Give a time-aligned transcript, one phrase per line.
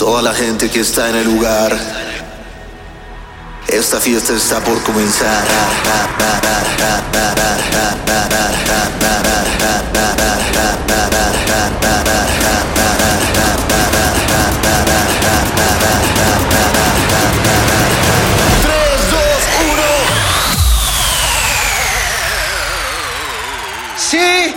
[0.00, 1.78] Toda la gente que está en el lugar.
[3.68, 5.44] Esta fiesta está por comenzar.
[23.98, 24.54] Sí,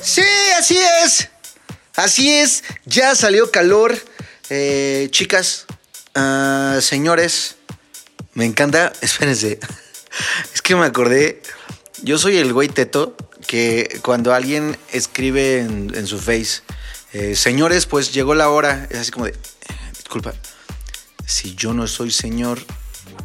[0.00, 0.22] sí,
[0.56, 1.28] así es.
[1.96, 3.98] Así es, ya salió calor.
[4.50, 5.66] Eh, chicas,
[6.14, 7.56] ah, señores,
[8.34, 8.92] me encanta.
[9.02, 9.58] Espérense,
[10.54, 11.42] es que me acordé.
[12.02, 16.62] Yo soy el güey teto que cuando alguien escribe en, su face,
[17.12, 19.36] eh, señores, pues llegó la hora, es así como de, eh,
[19.96, 20.32] disculpa,
[21.26, 22.60] si yo no soy señor,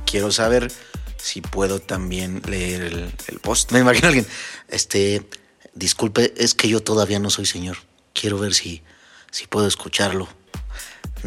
[0.06, 0.72] quiero saber
[1.18, 3.72] si puedo también leer el, el post.
[3.72, 4.28] Me imagino a alguien,
[4.70, 5.28] este,
[5.76, 7.78] disculpe, es que yo todavía no soy señor.
[8.14, 8.82] Quiero ver si,
[9.30, 10.28] si puedo escucharlo.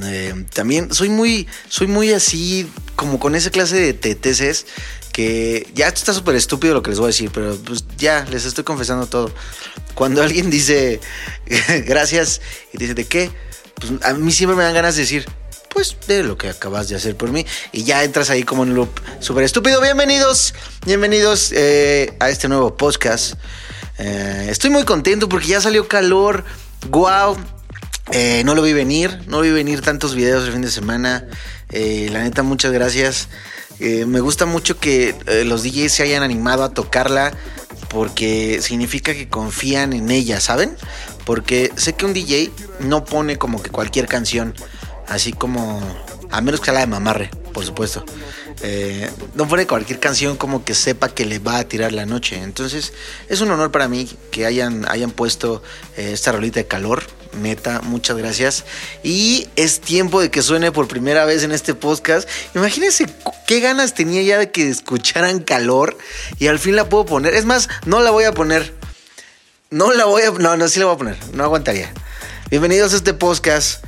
[0.02, 4.66] Eh, también soy muy, soy muy así, como con esa clase de TTCs
[5.12, 8.44] que ya está súper estúpido lo que les voy a decir, pero pues ya les
[8.44, 9.32] estoy confesando todo.
[9.94, 11.00] Cuando alguien dice
[11.86, 12.42] gracias
[12.74, 13.30] y dice de qué,
[13.76, 15.26] pues a mí siempre me dan ganas de decir,
[15.70, 18.70] pues de lo que acabas de hacer por mí y ya entras ahí como en
[18.70, 19.80] un loop súper estúpido.
[19.80, 20.52] Bienvenidos,
[20.84, 23.36] bienvenidos eh, a este nuevo podcast.
[23.98, 26.44] Eh, estoy muy contento porque ya salió calor.
[26.90, 27.38] Wow,
[28.12, 31.26] eh, no lo vi venir, no vi venir tantos videos el fin de semana.
[31.70, 33.28] Eh, la neta, muchas gracias.
[33.80, 37.32] Eh, me gusta mucho que los DJs se hayan animado a tocarla
[37.88, 40.76] porque significa que confían en ella, ¿saben?
[41.24, 44.54] Porque sé que un DJ no pone como que cualquier canción,
[45.08, 45.80] así como,
[46.30, 48.04] a menos que sea la de mamarre, por supuesto.
[49.34, 52.40] No pone cualquier canción como que sepa que le va a tirar la noche.
[52.42, 52.92] Entonces
[53.28, 55.62] es un honor para mí que hayan, hayan puesto
[55.96, 57.04] esta rolita de calor.
[57.36, 58.64] Neta, muchas gracias.
[59.02, 62.28] Y es tiempo de que suene por primera vez en este podcast.
[62.54, 63.06] Imagínense
[63.46, 65.96] qué ganas tenía ya de que escucharan calor
[66.38, 67.34] y al fin la puedo poner.
[67.34, 68.74] Es más, no la voy a poner.
[69.70, 70.30] No la voy a...
[70.30, 71.16] No, no, sí la voy a poner.
[71.32, 71.92] No aguantaría.
[72.50, 73.84] Bienvenidos a este podcast.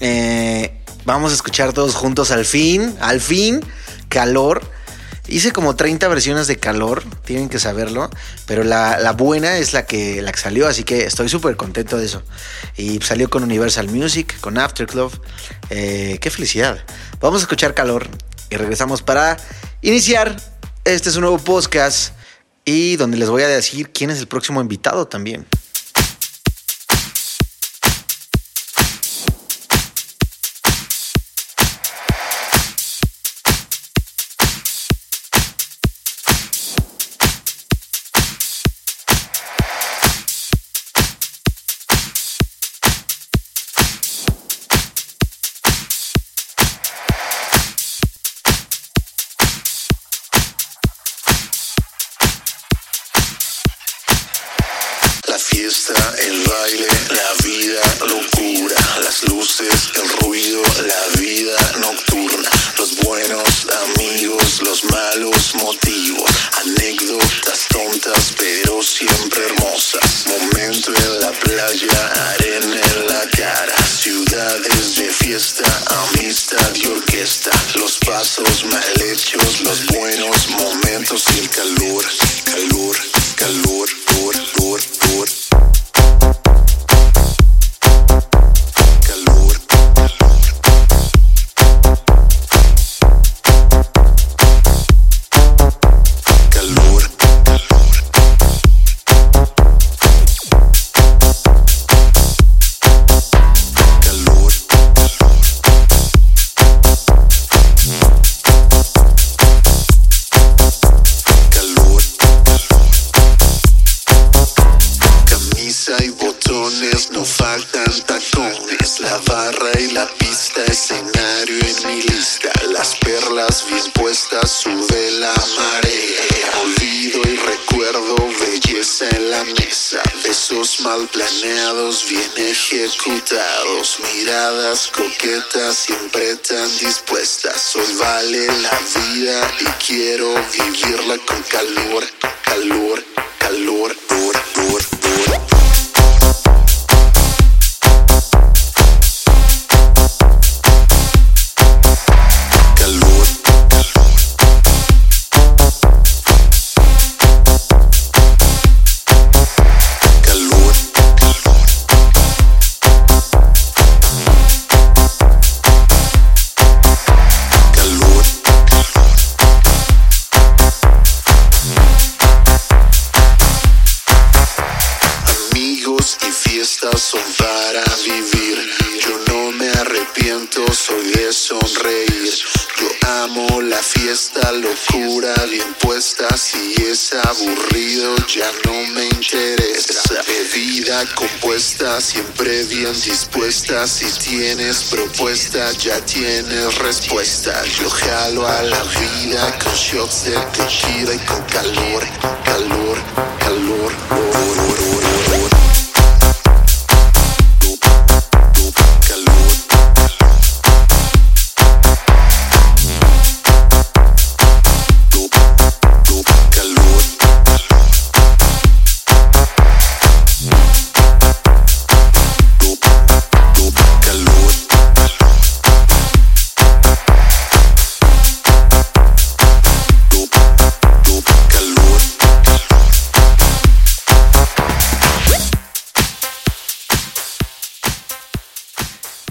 [0.00, 2.94] Eh, vamos a escuchar todos juntos al fin.
[3.00, 3.60] Al fin
[4.08, 4.62] calor.
[5.28, 8.10] Hice como 30 versiones de calor, tienen que saberlo,
[8.46, 11.96] pero la, la buena es la que, la que salió, así que estoy súper contento
[11.96, 12.22] de eso.
[12.76, 15.12] Y salió con Universal Music, con Afterclub.
[15.70, 16.84] Eh, ¡Qué felicidad!
[17.20, 18.08] Vamos a escuchar calor
[18.50, 19.36] y regresamos para
[19.80, 20.36] iniciar.
[20.84, 22.14] Este es un nuevo podcast
[22.64, 25.46] y donde les voy a decir quién es el próximo invitado también.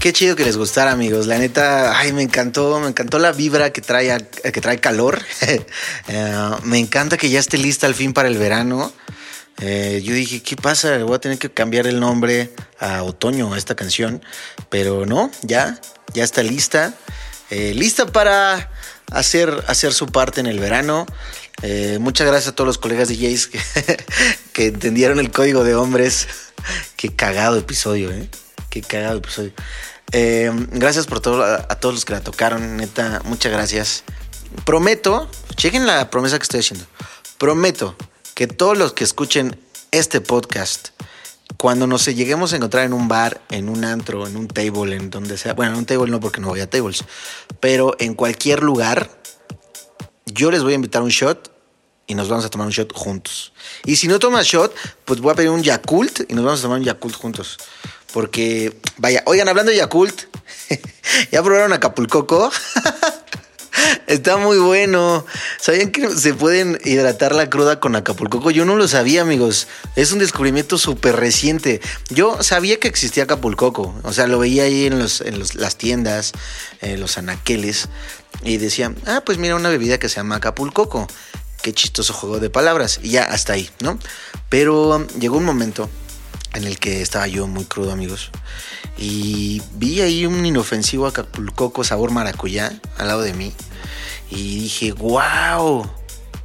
[0.02, 1.28] Qué chido que les gustara, amigos.
[1.28, 4.18] La neta, ay, me encantó, me encantó la vibra que trae,
[4.52, 5.22] que trae calor.
[6.08, 8.92] Eh, me encanta que ya esté lista al fin para el verano.
[9.60, 10.98] Eh, yo dije, ¿qué pasa?
[11.04, 12.50] Voy a tener que cambiar el nombre
[12.80, 14.24] a otoño a esta canción.
[14.70, 15.80] Pero no, ya,
[16.14, 16.94] ya está lista.
[17.50, 18.72] Eh, lista para
[19.12, 21.06] hacer, hacer su parte en el verano.
[22.00, 23.60] Muchas gracias a todos los colegas DJs que,
[24.52, 26.26] que entendieron el código de hombres.
[26.96, 28.28] Qué cagado episodio, ¿eh?
[28.68, 29.52] Qué cagado episodio.
[30.12, 34.04] Eh, gracias por todo, a, a todos los que la tocaron, neta, muchas gracias.
[34.64, 36.86] Prometo, chequen la promesa que estoy haciendo.
[37.38, 37.96] Prometo
[38.34, 39.58] que todos los que escuchen
[39.90, 40.88] este podcast,
[41.56, 45.10] cuando nos lleguemos a encontrar en un bar, en un antro, en un table, en
[45.10, 47.04] donde sea, bueno, en un table no porque no voy a tables,
[47.60, 49.10] pero en cualquier lugar,
[50.26, 51.52] yo les voy a invitar un shot
[52.06, 53.52] y nos vamos a tomar un shot juntos.
[53.84, 54.74] Y si no tomas shot,
[55.04, 57.58] pues voy a pedir un Yakult y nos vamos a tomar un Yakult juntos.
[58.12, 60.22] Porque, vaya, oigan, hablando de Yakult,
[61.32, 62.50] ¿ya probaron Acapulcoco?
[64.06, 65.24] Está muy bueno.
[65.58, 68.50] ¿Sabían que se pueden hidratar la cruda con Acapulcoco?
[68.50, 69.66] Yo no lo sabía, amigos.
[69.96, 71.80] Es un descubrimiento súper reciente.
[72.10, 73.94] Yo sabía que existía Acapulcoco.
[74.02, 76.32] O sea, lo veía ahí en, los, en los- las tiendas,
[76.82, 77.88] en los anaqueles.
[78.44, 81.06] Y decía, ah, pues mira, una bebida que se llama Acapulcoco.
[81.62, 83.00] Qué chistoso juego de palabras.
[83.02, 83.98] Y ya, hasta ahí, ¿no?
[84.50, 85.88] Pero um, llegó un momento
[86.54, 88.30] en el que estaba yo muy crudo, amigos.
[88.98, 93.52] Y vi ahí un inofensivo Acapulcoco sabor maracuyá al lado de mí.
[94.30, 95.90] Y dije, wow,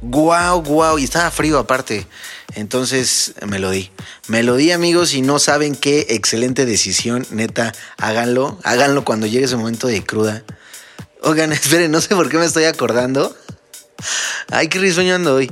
[0.00, 0.98] wow, wow.
[0.98, 2.06] Y estaba frío aparte.
[2.54, 3.90] Entonces me lo di.
[4.26, 7.26] Me lo di, amigos, y no saben qué excelente decisión.
[7.30, 8.58] Neta, háganlo.
[8.64, 10.44] Háganlo cuando llegue ese momento de cruda.
[11.22, 13.36] Oigan, esperen, no sé por qué me estoy acordando.
[14.50, 15.50] Ay, qué risueño ando hoy.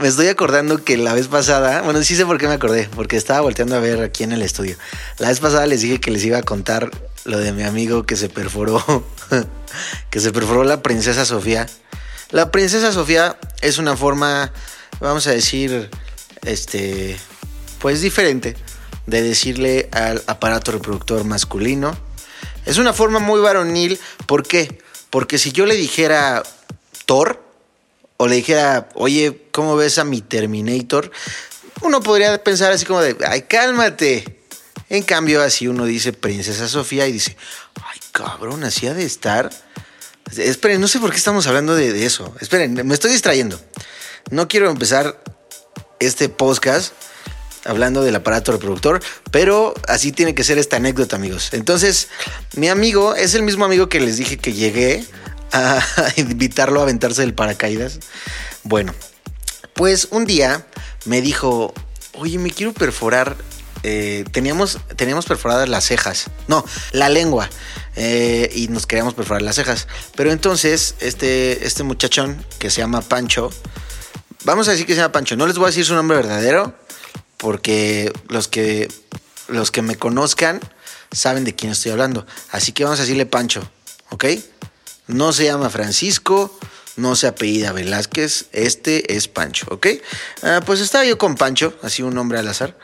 [0.00, 3.16] Me estoy acordando que la vez pasada, bueno, sí sé por qué me acordé, porque
[3.16, 4.76] estaba volteando a ver aquí en el estudio.
[5.18, 6.90] La vez pasada les dije que les iba a contar
[7.24, 8.82] lo de mi amigo que se perforó,
[10.10, 11.66] que se perforó la princesa Sofía.
[12.30, 14.52] La princesa Sofía es una forma,
[14.98, 15.90] vamos a decir,
[16.44, 17.16] este,
[17.78, 18.56] pues diferente
[19.06, 21.96] de decirle al aparato reproductor masculino.
[22.64, 24.80] Es una forma muy varonil, ¿por qué?
[25.10, 26.42] Porque si yo le dijera
[27.06, 27.51] Thor,
[28.22, 31.10] o le dijera, oye, ¿cómo ves a mi Terminator?
[31.80, 34.38] Uno podría pensar así como de, ay, cálmate.
[34.88, 37.36] En cambio, así uno dice Princesa Sofía y dice,
[37.82, 39.50] ay, cabrón, así ha de estar.
[40.36, 42.32] Esperen, no sé por qué estamos hablando de, eso.
[42.40, 43.60] Esperen, me estoy distrayendo.
[44.30, 45.20] No quiero empezar
[45.98, 46.92] este podcast
[47.64, 49.02] hablando del aparato reproductor,
[49.32, 51.48] pero así tiene que ser esta anécdota, amigos.
[51.54, 52.06] Entonces,
[52.54, 55.04] mi amigo es el mismo amigo que les dije que llegué
[55.52, 55.82] a
[56.16, 58.00] invitarlo a aventarse del paracaídas.
[58.64, 58.94] Bueno,
[59.74, 60.66] pues un día
[61.04, 61.72] me dijo,
[62.14, 63.36] oye, me quiero perforar.
[63.84, 67.50] eh, teníamos, teníamos perforadas las cejas, no, la lengua,
[67.96, 69.88] eh, y nos queríamos perforar las cejas.
[70.14, 73.50] Pero entonces, este, este muchachón que se llama Pancho,
[74.44, 76.74] vamos a decir que se llama Pancho, no les voy a decir su nombre verdadero,
[77.38, 78.88] porque los que,
[79.48, 80.60] los que me conozcan
[81.10, 82.24] saben de quién estoy hablando.
[82.52, 83.68] Así que vamos a decirle Pancho,
[84.10, 84.26] ¿ok?
[85.12, 86.58] No se llama Francisco,
[86.96, 89.86] no se apellida Velázquez, este es Pancho, ¿ok?
[90.42, 92.76] Ah, pues estaba yo con Pancho, así un nombre al azar,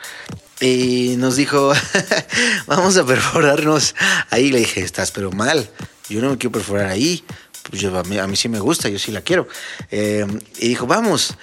[0.61, 1.71] y nos dijo,
[2.67, 3.95] vamos a perforarnos
[4.29, 4.51] ahí.
[4.51, 5.69] Le dije, estás pero mal,
[6.09, 7.23] yo no me quiero perforar ahí.
[7.69, 9.47] Pues yo, a, mí, sí me gusta, yo sí la quiero.
[9.91, 10.25] Eh,
[10.57, 11.35] y dijo, vamos.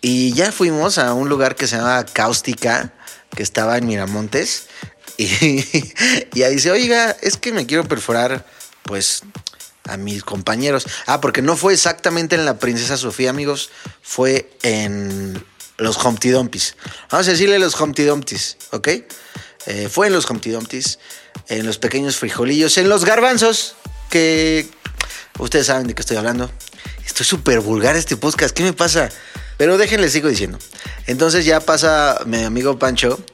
[0.00, 2.92] Y ya fuimos a un lugar que se llama Cáustica,
[3.34, 4.66] que estaba en Miramontes.
[5.18, 5.62] Y,
[6.32, 8.46] y ahí dice, oiga, es que me quiero perforar,
[8.82, 9.22] pues,
[9.84, 10.86] a mis compañeros.
[11.06, 13.70] Ah, porque no fue exactamente en la Princesa Sofía, amigos,
[14.02, 15.44] fue en
[15.78, 16.76] los Humpty Dumptys.
[17.10, 18.88] Vamos a decirle los Humpty Dumptys, ¿ok?
[19.66, 20.98] Eh, fue en los Humpty Dumptys,
[21.48, 23.74] en los pequeños frijolillos, en los garbanzos,
[24.10, 24.68] que
[25.38, 26.50] ustedes saben de qué estoy hablando.
[27.04, 29.08] Estoy súper vulgar este podcast, ¿qué me pasa?
[29.56, 30.58] Pero déjenle, sigo diciendo.
[31.06, 33.24] Entonces ya pasa mi amigo Pancho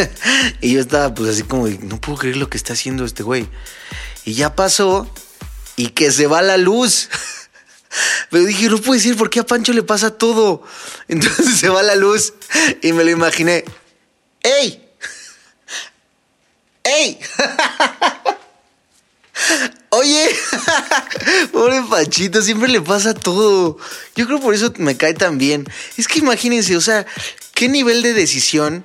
[0.60, 3.48] y yo estaba pues así como, no puedo creer lo que está haciendo este güey.
[4.24, 5.10] Y ya pasó
[5.78, 7.08] y que se va la luz.
[8.30, 10.62] Pero dije, no puede ser, ¿por qué a Pancho le pasa todo?
[11.08, 12.34] Entonces se va la luz
[12.82, 13.64] y me lo imaginé.
[14.42, 14.84] ¡Ey!
[16.84, 17.18] ¡Ey!
[19.90, 20.28] Oye,
[21.52, 23.78] pobre Panchito, siempre le pasa todo.
[24.16, 25.64] Yo creo por eso me cae tan bien.
[25.96, 27.06] Es que imagínense, o sea,
[27.54, 28.84] ¿qué nivel de decisión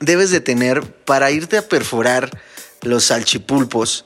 [0.00, 2.38] debes de tener para irte a perforar
[2.82, 4.04] los salchipulpos?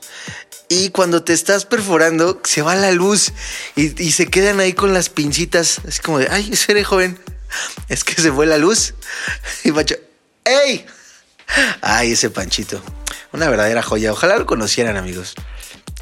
[0.69, 3.33] Y cuando te estás perforando, se va la luz
[3.75, 7.19] y, se quedan ahí con las pincitas, así como de, ay, espere, joven,
[7.89, 8.93] es que se fue la luz.
[9.63, 9.95] Y Pancho,
[10.45, 10.85] ¡ey!
[11.81, 12.81] Ay, ese Panchito,
[13.33, 14.11] una verdadera joya.
[14.11, 15.33] Ojalá lo conocieran, amigos.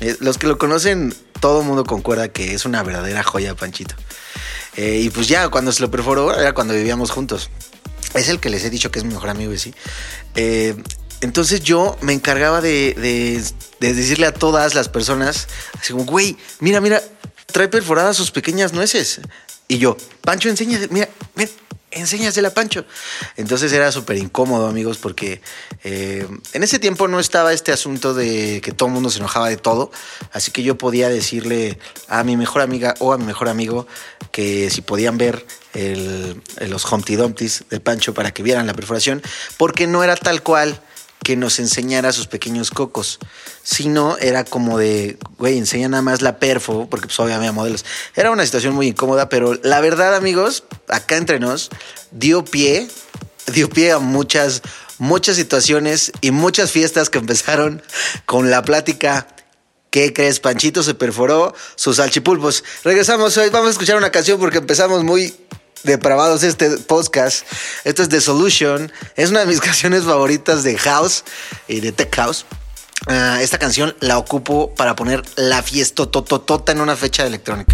[0.02, 3.96] Eh, los que lo conocen, todo el mundo concuerda que es una verdadera joya, Panchito.
[4.76, 7.50] Eh, y pues ya, cuando se lo perforó, era cuando vivíamos juntos.
[8.14, 9.74] Es el que les he dicho que es mi mejor amigo, y sí.
[10.36, 10.76] Eh,
[11.22, 13.44] entonces yo me encargaba de,
[13.80, 15.48] decirle a todas las personas,
[15.80, 17.02] así como, güey, mira, mira,
[17.48, 19.22] trae perforadas sus pequeñas nueces.
[19.68, 21.50] Y yo, Pancho, enseña, mira, mira,
[21.92, 22.86] enséñasela, Pancho.
[23.36, 25.42] Entonces era súper incómodo, amigos, porque
[25.84, 29.50] eh, en ese tiempo no estaba este asunto de que todo el mundo se enojaba
[29.50, 29.92] de todo.
[30.32, 33.88] Así que yo podía decirle a mi mejor amiga o a mi mejor amigo
[34.32, 35.46] que si podían ver
[36.68, 39.22] los Humpty Dumpties de Pancho para que vieran la perforación,
[39.58, 40.82] porque no era tal cual
[41.24, 43.20] que nos enseñara sus pequeños cocos.
[43.64, 47.86] Si no, era como de, güey, enseña nada más la perfo, porque pues obviamente modelos.
[48.16, 51.70] Era una situación muy incómoda, pero la verdad, amigos, acá entre nos,
[52.12, 52.88] dio pie,
[53.54, 54.62] dio pie a muchas,
[55.00, 57.82] muchas situaciones y muchas fiestas que empezaron
[58.26, 59.28] con la plática.
[59.90, 60.40] ¿Qué crees?
[60.40, 62.64] Panchito se perforó sus salchipulpos.
[62.84, 65.34] Regresamos hoy, vamos a escuchar una canción porque empezamos muy
[65.88, 67.46] depravados este podcast.
[67.84, 68.92] Esto es The Solution.
[69.16, 71.24] Es una de mis canciones favoritas de House
[71.68, 72.46] y de Tech House.
[73.08, 77.74] Ah, esta canción la ocupo para poner la fiesta tototota en una fecha electrónica.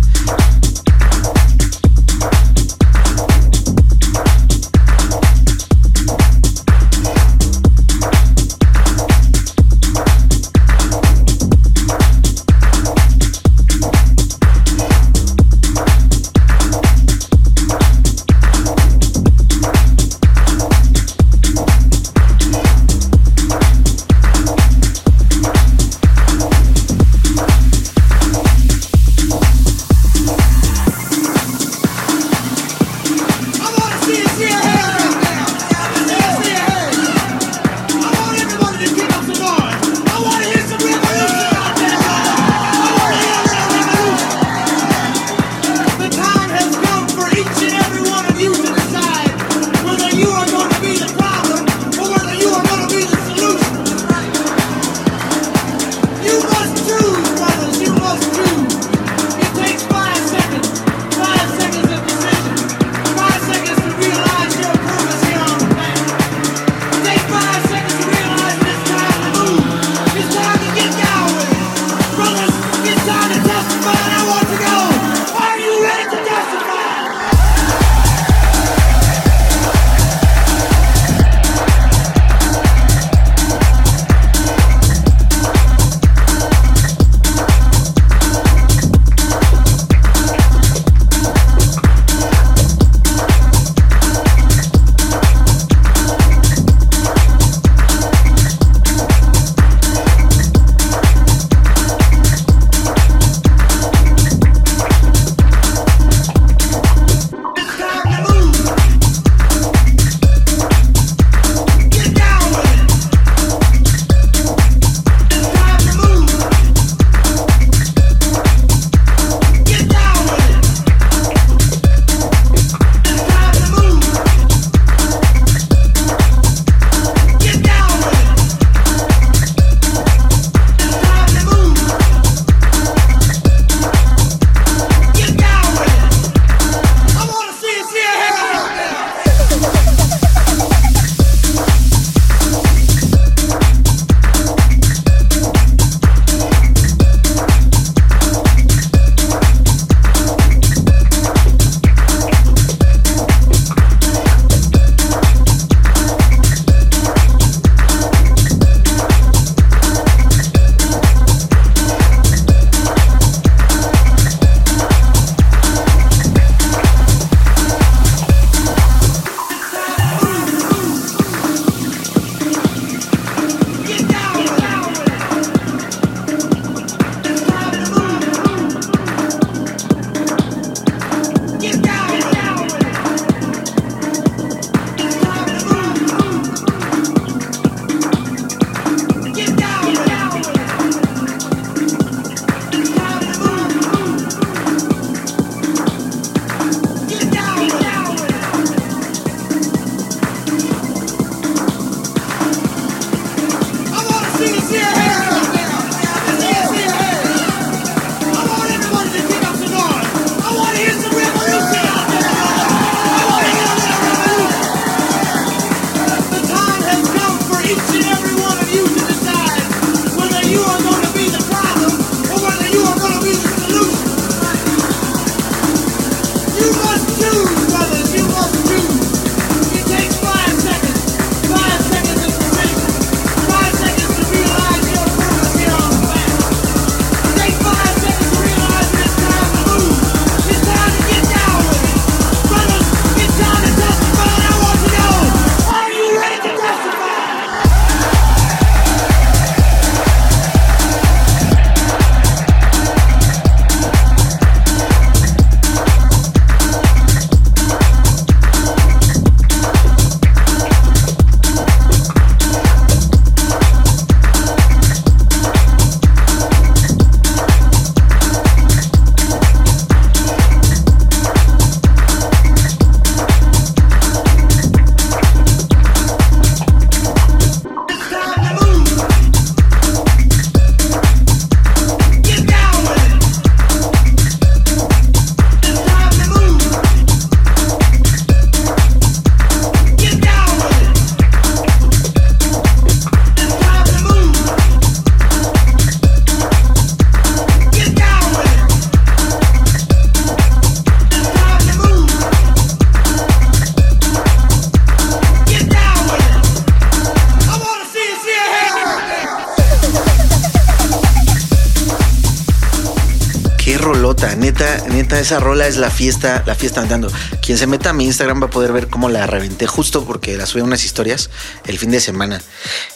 [315.34, 317.12] Esa rola es la fiesta, la fiesta andando.
[317.42, 320.38] Quien se meta a mi Instagram va a poder ver cómo la reventé justo porque
[320.38, 321.32] la subí a unas historias
[321.66, 322.40] el fin de semana.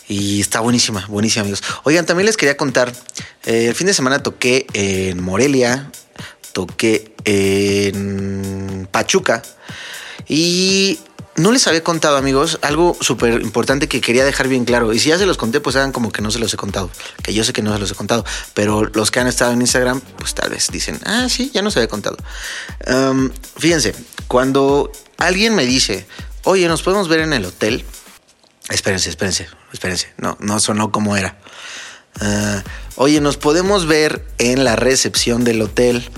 [0.07, 1.63] Y está buenísima, buenísima, amigos.
[1.81, 2.93] Oigan, también les quería contar,
[3.47, 5.89] eh, el fin de semana toqué en Morelia,
[6.53, 9.41] toqué en Pachuca
[10.29, 10.99] y
[11.37, 14.91] no les había contado, amigos, algo súper importante que quería dejar bien claro.
[14.91, 16.89] Y si ya se los conté, pues hagan como que no se los he contado.
[17.23, 18.25] Que yo sé que no se los he contado.
[18.55, 21.69] Pero los que han estado en Instagram, pues tal vez dicen, ah, sí, ya no
[21.69, 22.17] se había contado.
[23.57, 23.95] Fíjense,
[24.27, 26.07] cuando alguien me dice,
[26.43, 27.85] oye, ¿nos podemos ver en el hotel?
[28.69, 30.13] Espérense, espérense, espérense.
[30.17, 31.37] No, no sonó como era.
[32.19, 32.61] Uh,
[32.95, 36.09] oye, ¿nos podemos ver en la recepción del hotel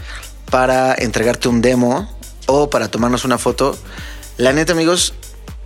[0.49, 3.77] para entregarte un demo o para tomarnos una foto?
[4.39, 5.13] La neta, amigos,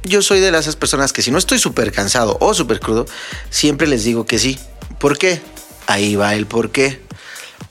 [0.02, 3.06] yo soy de esas personas que si no estoy súper cansado o súper crudo,
[3.52, 4.58] siempre les digo que sí.
[4.98, 5.40] ¿Por qué?
[5.86, 7.00] Ahí va el por qué.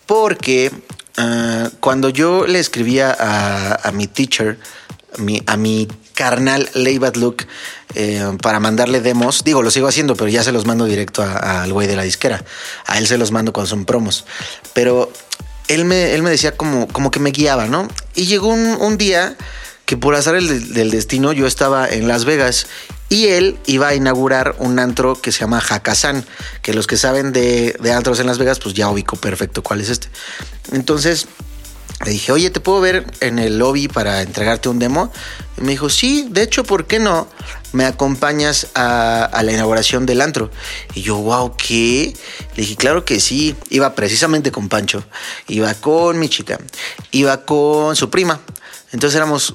[0.07, 0.71] Porque
[1.19, 4.61] uh, cuando yo le escribía a, mi teacher,
[5.47, 7.49] a mi carnal Laybat Look,
[7.97, 11.73] eh, para mandarle demos, digo, lo sigo haciendo, pero ya se los mando directo al
[11.73, 12.45] güey de la disquera.
[12.87, 14.25] A él se los mando cuando son promos.
[14.73, 15.11] Pero
[15.67, 17.89] él me, él me decía como, como que me guiaba, ¿no?
[18.15, 19.37] Y llegó un día
[19.87, 22.67] que por azar el, del destino yo estaba en Las Vegas
[23.09, 26.25] y él iba a inaugurar un antro que se llama Hakazan,
[26.63, 29.81] que los que saben de, de antros en Las Vegas, pues ya ubico perfecto cuál
[29.81, 30.09] es este.
[30.73, 31.27] Entonces
[32.05, 35.13] le dije, oye, ¿te puedo ver en el lobby para entregarte un demo?
[35.57, 37.29] Y me dijo, sí, de hecho, ¿por qué no?
[37.73, 40.51] Me acompañas a, a, la inauguración del antro.
[40.95, 42.13] Y yo, wow, ¿qué?
[42.57, 43.55] Le dije, claro que sí.
[43.71, 45.05] Iba precisamente con Pancho.
[45.47, 46.59] Iba con mi chica.
[47.13, 48.41] Iba con su prima.
[48.91, 49.55] Entonces éramos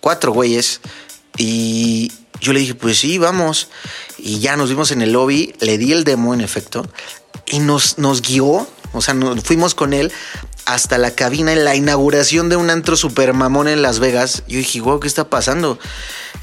[0.00, 0.80] cuatro güeyes.
[1.36, 3.68] Y yo le dije, pues sí, vamos.
[4.18, 6.88] Y ya nos vimos en el lobby, le di el demo en efecto,
[7.46, 10.12] y nos, nos guió, o sea, nos fuimos con él
[10.66, 14.42] hasta la cabina en la inauguración de un antro super mamón en Las Vegas.
[14.48, 15.78] Yo dije, wow, ¿qué está pasando?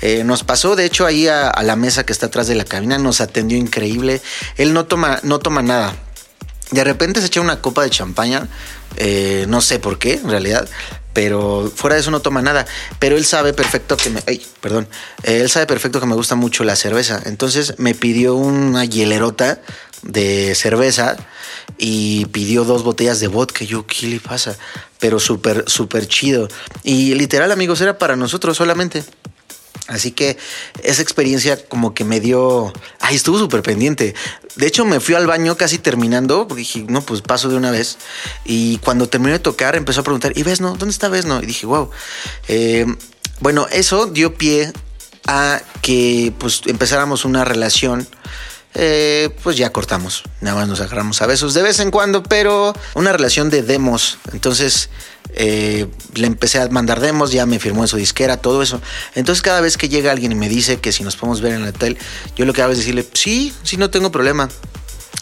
[0.02, 2.66] Eh, nos pasó, de hecho, ahí a, a, la mesa que está atrás de la
[2.66, 4.22] cabina, nos atendió increíble.
[4.58, 5.96] Él no toma, no toma nada.
[6.72, 8.48] De repente se echa una copa de champaña,
[8.98, 10.68] eh, no sé por qué, en realidad,
[11.16, 12.66] pero fuera de eso no toma nada.
[13.00, 14.22] Pero él sabe perfecto que me.
[14.28, 14.88] Ay, perdón.
[15.24, 17.22] Él sabe perfecto que me gusta mucho la cerveza.
[17.26, 19.62] Entonces me pidió una hielerota
[20.02, 21.16] de cerveza
[21.78, 23.64] y pidió dos botellas de vodka.
[23.64, 24.58] Yo, ¿qué le pasa?
[25.00, 26.50] Pero súper, súper chido.
[26.84, 29.04] Y literal, amigos, era para nosotros solamente.
[29.88, 30.38] Así que
[30.84, 32.74] esa experiencia como que me dio...
[33.00, 34.16] Ay, estuvo súper pendiente.
[34.56, 37.72] De hecho, me fui al baño casi terminando, porque dije, no, pues paso de una
[37.72, 37.98] vez.
[38.46, 40.76] Y cuando terminé de tocar, empezó a preguntar, ¿y Vesno?
[40.76, 41.42] ¿Dónde está Vesno?
[41.42, 41.92] Y dije, wow.
[42.48, 42.86] Eh,
[43.42, 44.72] bueno, eso dio pie
[45.28, 48.08] a que pues empezáramos una relación.
[48.78, 50.24] Eh, pues ya cortamos.
[50.42, 54.18] Nada más nos agarramos a besos de vez en cuando, pero una relación de demos.
[54.34, 54.90] Entonces
[55.34, 58.82] eh, le empecé a mandar demos, ya me firmó en su disquera, todo eso.
[59.16, 61.62] Entonces cada vez que llega alguien y me dice que si nos podemos ver en
[61.64, 61.98] el hotel,
[62.36, 64.50] yo lo que hago es decirle, sí, sí, no tengo problema.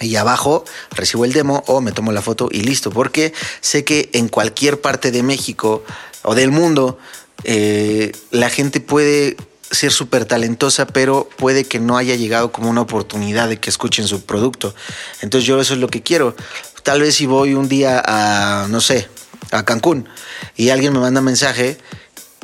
[0.01, 4.09] Y abajo recibo el demo o me tomo la foto y listo, porque sé que
[4.13, 5.83] en cualquier parte de México
[6.23, 6.97] o del mundo
[7.43, 9.37] eh, la gente puede
[9.73, 14.07] ser súper talentosa, pero puede que no haya llegado como una oportunidad de que escuchen
[14.07, 14.73] su producto.
[15.21, 16.35] Entonces yo eso es lo que quiero.
[16.83, 19.09] Tal vez si voy un día a, no sé,
[19.51, 20.07] a Cancún
[20.55, 21.77] y alguien me manda mensaje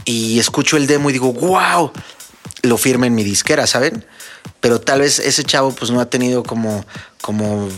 [0.06, 1.92] y escucho el demo y digo, wow,
[2.64, 4.06] lo firme en mi disquera, ¿saben?
[4.60, 6.86] Pero tal vez ese chavo pues no ha tenido como,
[7.22, 7.70] como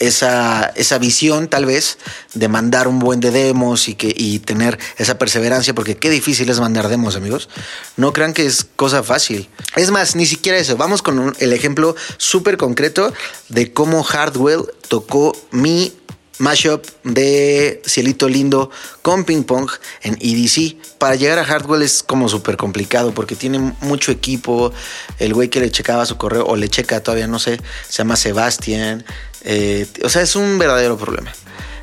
[0.00, 1.98] esa, esa visión tal vez
[2.34, 6.48] de mandar un buen de demos y, que, y tener esa perseverancia, porque qué difícil
[6.50, 7.48] es mandar demos, amigos.
[7.96, 9.48] No crean que es cosa fácil.
[9.76, 10.76] Es más, ni siquiera eso.
[10.76, 13.12] Vamos con un, el ejemplo súper concreto
[13.48, 15.92] de cómo Hardwell tocó mi
[16.40, 18.70] mashup de Cielito Lindo
[19.02, 19.70] con ping pong
[20.02, 20.76] en EDC.
[20.98, 24.72] Para llegar a Hardwell es como súper complicado porque tiene mucho equipo.
[25.18, 28.16] El güey que le checaba su correo o le checa todavía no sé, se llama
[28.16, 29.04] Sebastián.
[29.42, 31.32] Eh, o sea, es un verdadero problema.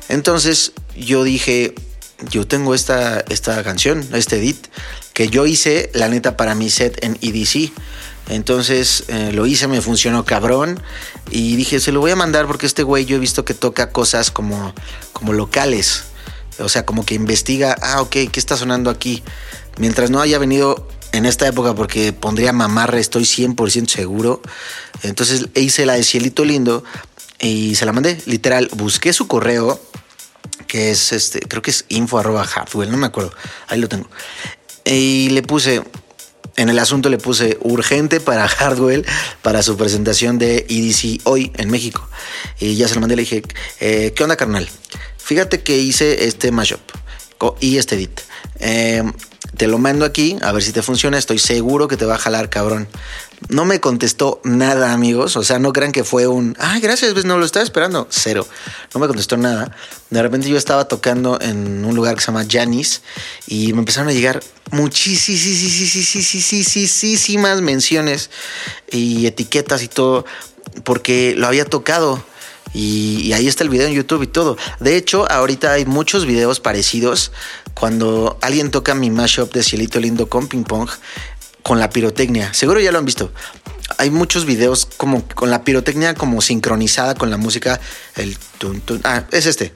[0.08, 1.74] Entonces yo dije,
[2.30, 4.66] yo tengo esta, esta canción, este edit,
[5.12, 7.72] que yo hice, la neta, para mi set en EDC.
[8.28, 10.80] Entonces eh, lo hice, me funcionó cabrón.
[11.30, 13.90] Y dije, se lo voy a mandar porque este güey yo he visto que toca
[13.90, 14.74] cosas como,
[15.12, 16.04] como locales.
[16.58, 19.22] O sea, como que investiga, ah, ok, ¿qué está sonando aquí?
[19.78, 24.42] Mientras no haya venido en esta época, porque pondría mamarre, estoy 100% seguro.
[25.02, 26.84] Entonces hice la de Cielito Lindo
[27.40, 28.20] y se la mandé.
[28.26, 29.80] Literal, busqué su correo,
[30.66, 33.32] que es este, creo que es info arroba hardwell, no me acuerdo.
[33.68, 34.08] Ahí lo tengo.
[34.84, 35.82] Y le puse,
[36.56, 39.04] en el asunto le puse urgente para Hardwell
[39.42, 42.08] para su presentación de EDC hoy en México.
[42.58, 43.42] Y ya se lo mandé, le dije,
[43.80, 44.68] eh, ¿qué onda carnal?
[45.18, 46.80] Fíjate que hice este mashup
[47.60, 48.20] y este edit.
[48.60, 49.02] Eh,
[49.56, 51.18] te lo mando aquí a ver si te funciona.
[51.18, 52.88] Estoy seguro que te va a jalar, cabrón.
[53.48, 55.36] No me contestó nada, amigos.
[55.36, 58.08] O sea, no crean que fue un, ay, gracias, pues no lo estaba esperando.
[58.10, 58.46] Cero.
[58.92, 59.74] No me contestó nada.
[60.10, 63.02] De repente yo estaba tocando en un lugar que se llama Janis
[63.46, 68.30] y me empezaron a llegar muchísimas menciones
[68.90, 70.24] y etiquetas y todo
[70.84, 72.22] porque lo había tocado.
[72.74, 74.58] Y, ahí está el video en YouTube y todo.
[74.78, 77.32] De hecho, ahorita hay muchos videos parecidos
[77.72, 80.90] cuando alguien toca mi mashup de Cielito Lindo con ping pong
[81.62, 82.52] con la pirotecnia.
[82.54, 83.32] Seguro ya lo han visto.
[83.98, 87.80] Hay muchos videos como con la pirotecnia como sincronizada con la música.
[88.16, 89.00] El tun, tun.
[89.04, 89.72] Ah, es este.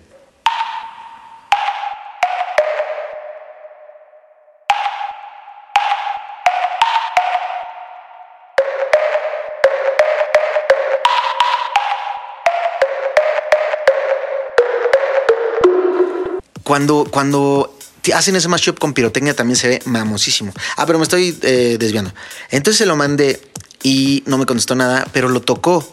[16.72, 17.76] Cuando, cuando
[18.14, 20.52] hacen ese mashup con pirotecnia también se ve mamosísimo.
[20.76, 22.12] Ah, pero me estoy eh, desviando.
[22.50, 23.40] Entonces se lo mandé
[23.82, 25.86] y no me contestó nada, pero lo tocó.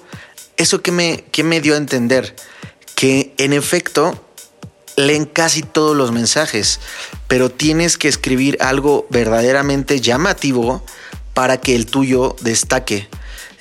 [0.58, 2.36] ¿Eso me, que me dio a entender?
[2.95, 4.26] Que en efecto
[4.95, 6.80] leen casi todos los mensajes,
[7.28, 10.84] pero tienes que escribir algo verdaderamente llamativo
[11.34, 13.08] para que el tuyo destaque.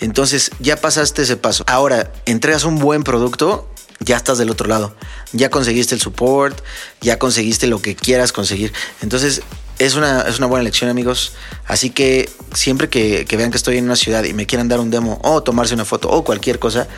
[0.00, 1.64] Entonces ya pasaste ese paso.
[1.66, 4.94] Ahora, entregas un buen producto ya estás del otro lado.
[5.32, 6.60] Ya conseguiste el support,
[7.00, 8.72] ya conseguiste lo que quieras conseguir.
[9.02, 9.42] Entonces,
[9.78, 11.32] es una, es una buena lección, amigos.
[11.66, 14.90] Así que siempre que, vean que estoy en una ciudad y me quieran dar un
[14.90, 16.88] demo o tomarse una foto o cualquier cosa,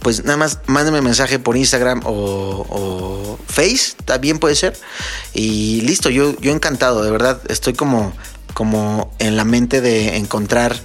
[0.00, 4.78] pues nada más mándenme mensaje por Instagram o, Face, también puede ser.
[5.34, 8.12] Y listo, yo, yo encantado, de verdad, estoy como,
[8.54, 10.76] como en la mente de encontrar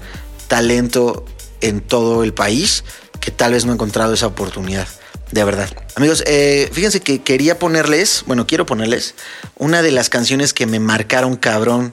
[0.48, 1.26] talento
[1.62, 2.84] en todo el país
[3.20, 4.88] que tal vez no he encontrado esa oportunidad
[5.34, 5.70] de verdad.
[5.96, 9.16] Amigos, eh, fíjense que quería ponerles, bueno, quiero ponerles
[9.58, 11.92] una de las canciones que me marcaron cabrón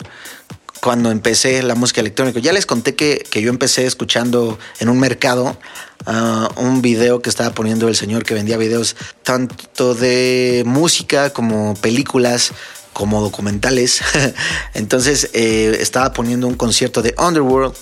[0.80, 2.38] cuando empecé la música electrónica.
[2.40, 5.56] Ya les conté que, yo empecé escuchando en un mercado
[6.04, 11.74] ah, un video que estaba poniendo el señor que vendía videos tanto de música como
[11.74, 12.52] películas
[12.92, 14.02] como documentales.
[14.74, 17.74] Entonces eh, estaba poniendo un concierto de Underworld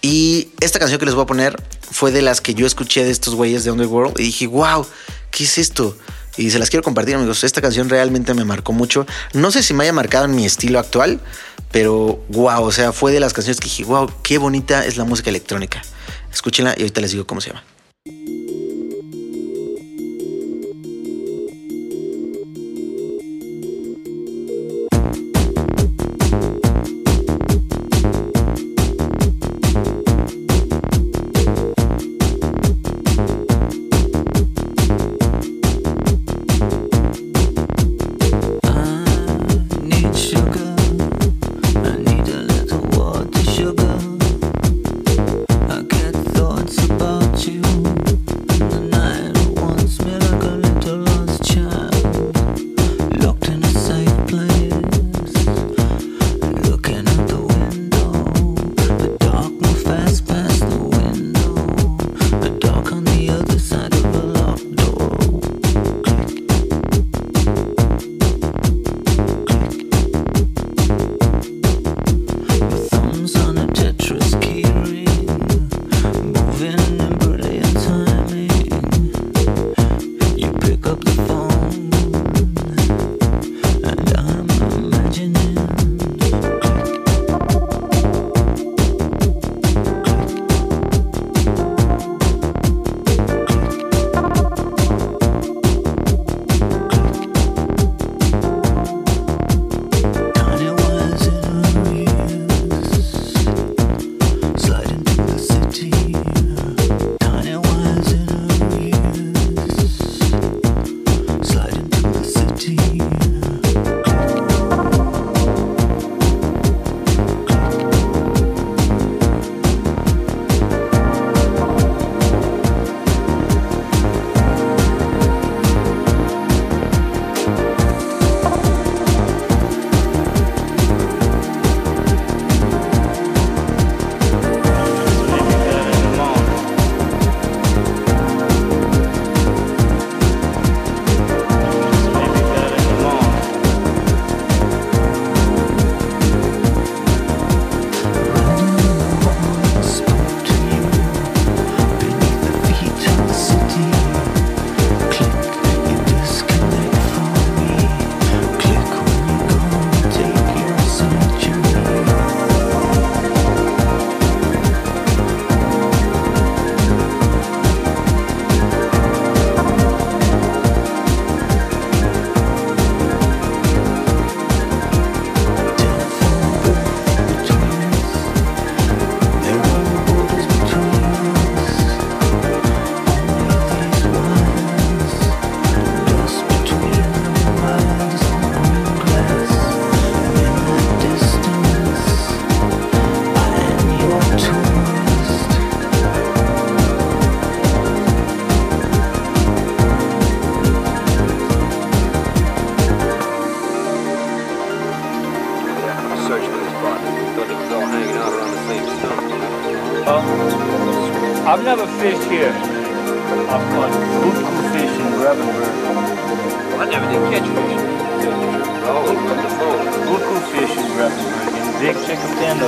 [0.00, 3.10] y esta canción que les voy a poner fue de las que yo escuché de
[3.10, 4.86] estos güeyes de Underworld y dije, wow,
[5.30, 5.96] ¿qué es esto?
[6.36, 7.42] Y se las quiero compartir, amigos.
[7.42, 9.06] Esta canción realmente me marcó mucho.
[9.32, 11.20] No sé si me haya marcado en mi estilo actual,
[11.72, 15.04] pero wow, o sea, fue de las canciones que dije, wow, qué bonita es la
[15.04, 15.82] música electrónica.
[16.32, 17.64] Escúchenla y ahorita les digo cómo se llama.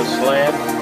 [0.05, 0.81] slam.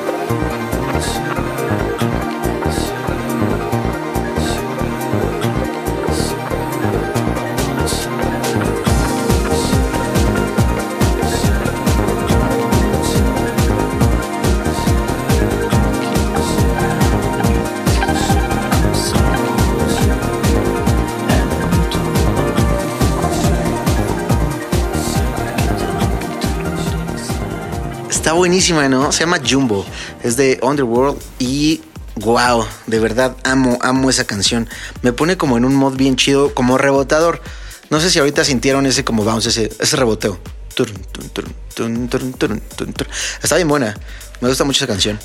[28.40, 29.12] Buenísima, ¿no?
[29.12, 29.86] Se llama Jumbo.
[30.24, 31.82] Es de Underworld y
[32.16, 34.70] wow, de verdad amo, amo esa canción.
[35.02, 37.42] Me pone como en un mod bien chido, como rebotador.
[37.90, 40.40] No sé si ahorita sintieron ese como bounce, ese, ese reboteo.
[43.44, 43.98] Está bien buena.
[44.40, 45.20] Me gusta mucho esa canción.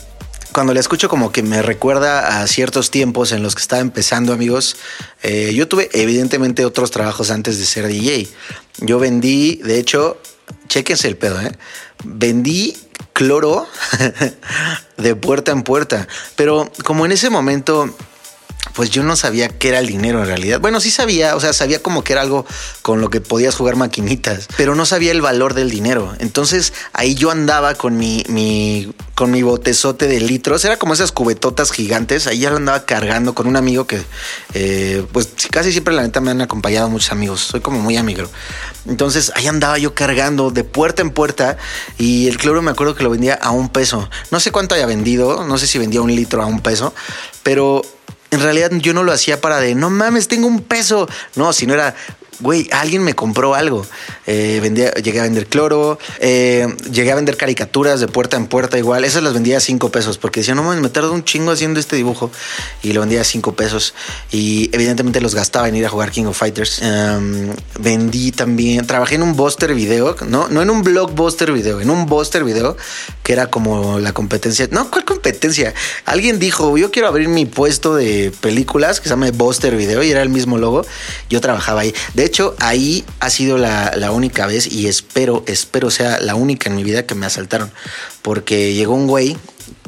[0.52, 4.32] Cuando la escucho como que me recuerda a ciertos tiempos en los que estaba empezando,
[4.32, 4.76] amigos.
[5.22, 8.28] Eh, yo tuve evidentemente otros trabajos antes de ser DJ.
[8.78, 10.18] Yo vendí, de hecho,
[10.68, 11.52] chéquense el pedo, ¿eh?
[12.04, 12.76] Vendí
[13.12, 13.66] cloro
[14.96, 16.08] de puerta en puerta.
[16.36, 17.94] Pero como en ese momento
[18.74, 20.60] pues yo no sabía qué era el dinero en realidad.
[20.60, 22.44] Bueno, sí sabía, o sea, sabía como que era algo
[22.82, 26.14] con lo que podías jugar maquinitas, pero no sabía el valor del dinero.
[26.18, 31.12] Entonces ahí yo andaba con mi, mi con mi botezote de litros, era como esas
[31.12, 34.02] cubetotas gigantes, ahí ya lo andaba cargando con un amigo que,
[34.54, 38.24] eh, pues casi siempre la neta me han acompañado muchos amigos, soy como muy amigo.
[38.86, 41.56] Entonces ahí andaba yo cargando de puerta en puerta
[41.96, 44.10] y el cloro me acuerdo que lo vendía a un peso.
[44.32, 46.92] No sé cuánto haya vendido, no sé si vendía un litro a un peso,
[47.44, 47.82] pero
[48.34, 51.08] en realidad yo no lo hacía para de, no mames, tengo un peso.
[51.36, 51.94] No, sino era,
[52.40, 53.86] güey, alguien me compró algo.
[54.26, 58.78] Eh, vendía, llegué a vender cloro, eh, llegué a vender caricaturas de puerta en puerta
[58.78, 59.04] igual.
[59.04, 61.80] Esas las vendía a cinco pesos porque decía, no mames, me tardo un chingo haciendo
[61.80, 62.30] este dibujo.
[62.82, 63.94] Y lo vendía a cinco pesos.
[64.30, 66.80] Y evidentemente los gastaba en ir a jugar King of Fighters.
[66.82, 71.90] Um, vendí también, trabajé en un Buster video, no, no en un blockbuster video, en
[71.90, 72.76] un Buster video
[73.22, 74.68] que era como la competencia.
[74.70, 75.74] No, ¿cuál competencia?
[76.04, 80.10] Alguien dijo, yo quiero abrir mi puesto de películas que se llama Buster Video y
[80.10, 80.84] era el mismo logo.
[81.30, 81.94] Yo trabajaba ahí.
[82.14, 86.76] De hecho, ahí ha sido la única vez y espero, espero sea la única en
[86.76, 87.70] mi vida que me asaltaron.
[88.22, 89.36] Porque llegó un güey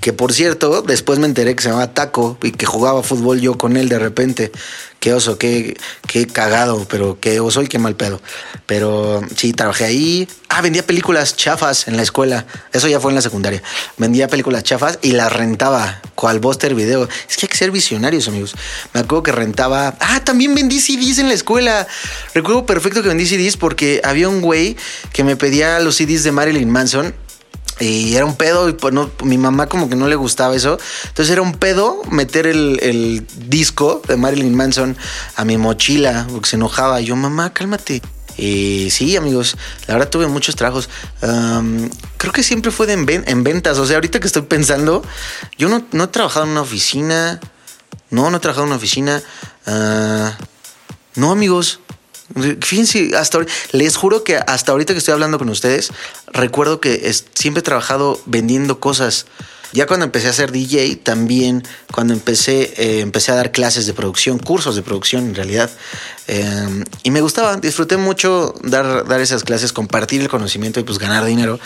[0.01, 3.59] que por cierto, después me enteré que se llamaba Taco y que jugaba fútbol yo
[3.59, 4.53] con él de repente.
[5.01, 8.21] Qué oso, qué, qué cagado, pero qué oso y qué mal pedo.
[8.67, 10.29] Pero sí, trabajé ahí.
[10.49, 12.47] Ah, vendía películas chafas en la escuela.
[12.73, 13.63] Eso ya fue en la secundaria.
[13.99, 16.01] Vendía películas chafas y las rentaba.
[16.15, 17.09] Cual Buster Video.
[17.29, 18.55] Es que hay que ser visionarios, amigos.
[18.95, 19.97] Me acuerdo que rentaba.
[20.01, 21.87] Ah, también vendí CDs en la escuela.
[22.35, 24.77] Recuerdo perfecto que vendí CDs porque había un güey
[25.13, 27.15] que me pedía los CDs de Marilyn Manson
[27.79, 30.79] y era un pedo y pues no, mi mamá como que no le gustaba eso.
[31.09, 34.97] Entonces era un pedo meter el, el, disco de Marilyn Manson
[35.37, 37.01] a mi mochila porque se enojaba.
[37.01, 38.01] Y yo, mamá, cálmate.
[38.39, 40.89] Y sí, amigos, la verdad tuve muchos trabajos.
[41.21, 43.79] Creo que siempre fue en, en, ventas.
[43.79, 45.03] O sea, ahorita que estoy pensando,
[45.59, 47.41] yo no, no, he trabajado en una oficina.
[48.11, 49.23] No, no he trabajado en una oficina.
[49.67, 50.31] Uh,
[51.15, 51.81] no, amigos.
[52.61, 53.39] Fíjense, hasta
[53.73, 55.91] les juro que hasta ahorita que estoy hablando con ustedes,
[56.33, 59.27] recuerdo que es, siempre he trabajado vendiendo cosas.
[59.73, 61.63] Ya cuando empecé a ser DJ, también
[61.93, 65.71] cuando empecé, eh, empecé a dar clases de producción, cursos de producción en realidad.
[66.29, 70.99] Eh, y me gustaba, disfruté mucho dar, dar esas clases, compartir el conocimiento y pues
[70.99, 71.61] ganar dinero.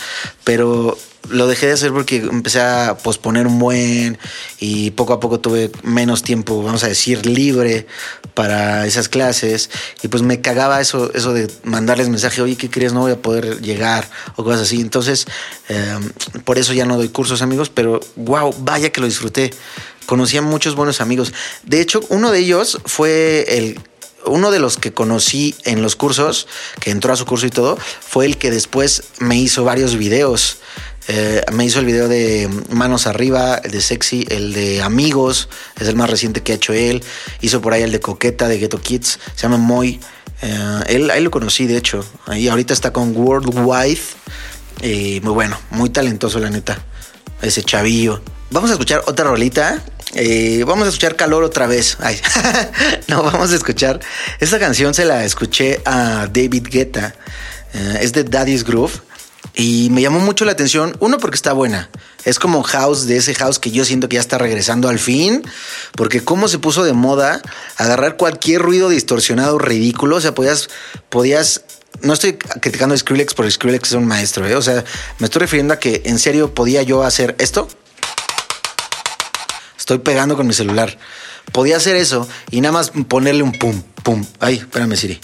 [0.45, 4.19] Pero lo dejé de hacer porque empecé a posponer un buen
[4.59, 7.87] y poco a poco tuve menos tiempo, vamos a decir, libre
[8.35, 9.71] para esas clases.
[10.03, 12.93] Y pues me cagaba eso, eso de mandarles mensaje, oye, ¿qué crees?
[12.93, 14.81] No voy a poder llegar o cosas así.
[14.81, 15.27] Entonces,
[15.69, 15.99] eh,
[16.45, 19.53] por eso ya no doy cursos, amigos, pero wow, vaya que lo disfruté.
[20.07, 21.33] Conocí a muchos buenos amigos.
[21.63, 23.81] De hecho, uno de ellos fue el
[24.27, 26.47] uno de los que conocí en los cursos,
[26.81, 30.59] que entró a su curso y todo, fue el que después me hizo varios videos.
[31.13, 35.49] Eh, me hizo el video de Manos Arriba, el de Sexy, el de Amigos,
[35.81, 37.03] es el más reciente que ha hecho él.
[37.41, 39.99] Hizo por ahí el de Coqueta, de Ghetto Kids, se llama Moy.
[40.41, 42.05] Eh, él ahí lo conocí, de hecho.
[42.27, 43.99] Ahí ahorita está con Worldwide.
[45.23, 46.79] Muy bueno, muy talentoso, la neta.
[47.43, 48.23] Ese chavillo.
[48.53, 49.83] Vamos a escuchar otra rolita.
[50.15, 51.99] Eh, vamos a escuchar calor otra vez.
[53.09, 53.99] No, vamos a escuchar.
[54.39, 57.17] Esta canción se la escuché a David Guetta.
[58.01, 59.10] Es de Daddy's Groove.
[59.55, 60.97] Y me llamó mucho la atención.
[61.01, 61.91] Uno, porque está buena.
[62.25, 65.43] Es como house de ese house que yo siento que ya está regresando al fin.
[65.97, 67.43] Porque cómo se puso de moda
[67.77, 70.17] agarrar cualquier ruido distorsionado ridículo.
[70.17, 70.69] O sea, podías,
[71.09, 71.63] podías
[72.03, 74.55] no estoy criticando a Skrillex porque Skrillex es un maestro, ¿eh?
[74.55, 74.85] o sea,
[75.19, 77.69] me estoy refiriendo a que en serio podía yo hacer esto.
[79.79, 80.97] Estoy pegando con mi celular.
[81.53, 84.25] Podía hacer eso y nada más ponerle un pum, pum.
[84.39, 85.21] Ay, espérame, Siri.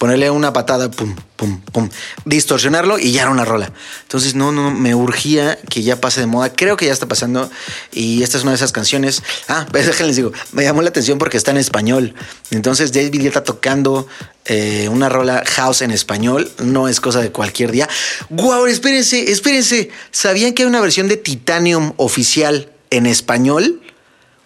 [0.00, 1.90] Ponerle una patada, pum, pum, pum.
[2.24, 3.70] Distorsionarlo y ya era una rola.
[4.00, 6.54] Entonces, no, no, me urgía que ya pase de moda.
[6.54, 7.50] Creo que ya está pasando.
[7.92, 9.22] Y esta es una de esas canciones.
[9.46, 12.14] Ah, pues déjenles digo, me llamó la atención porque está en español.
[12.50, 14.08] Entonces, David está tocando
[14.46, 16.50] eh, una rola house en español.
[16.56, 17.86] No es cosa de cualquier día.
[18.30, 19.90] Guau, espérense, espérense.
[20.12, 23.82] ¿Sabían que hay una versión de Titanium oficial en español?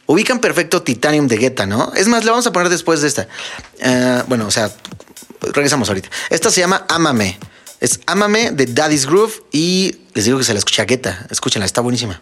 [0.06, 1.92] Ubican perfecto Titanium de Guetta, ¿no?
[1.94, 3.28] Es más, la vamos a poner después de esta.
[3.82, 4.70] Ah, bueno, o sea,
[5.52, 6.08] regresamos ahorita.
[6.30, 7.38] Esta se llama Ámame.
[7.80, 11.26] Es Ámame de Daddy's Groove y les digo que se la escucha a Guetta.
[11.30, 12.18] Escúchenla, está buenísima.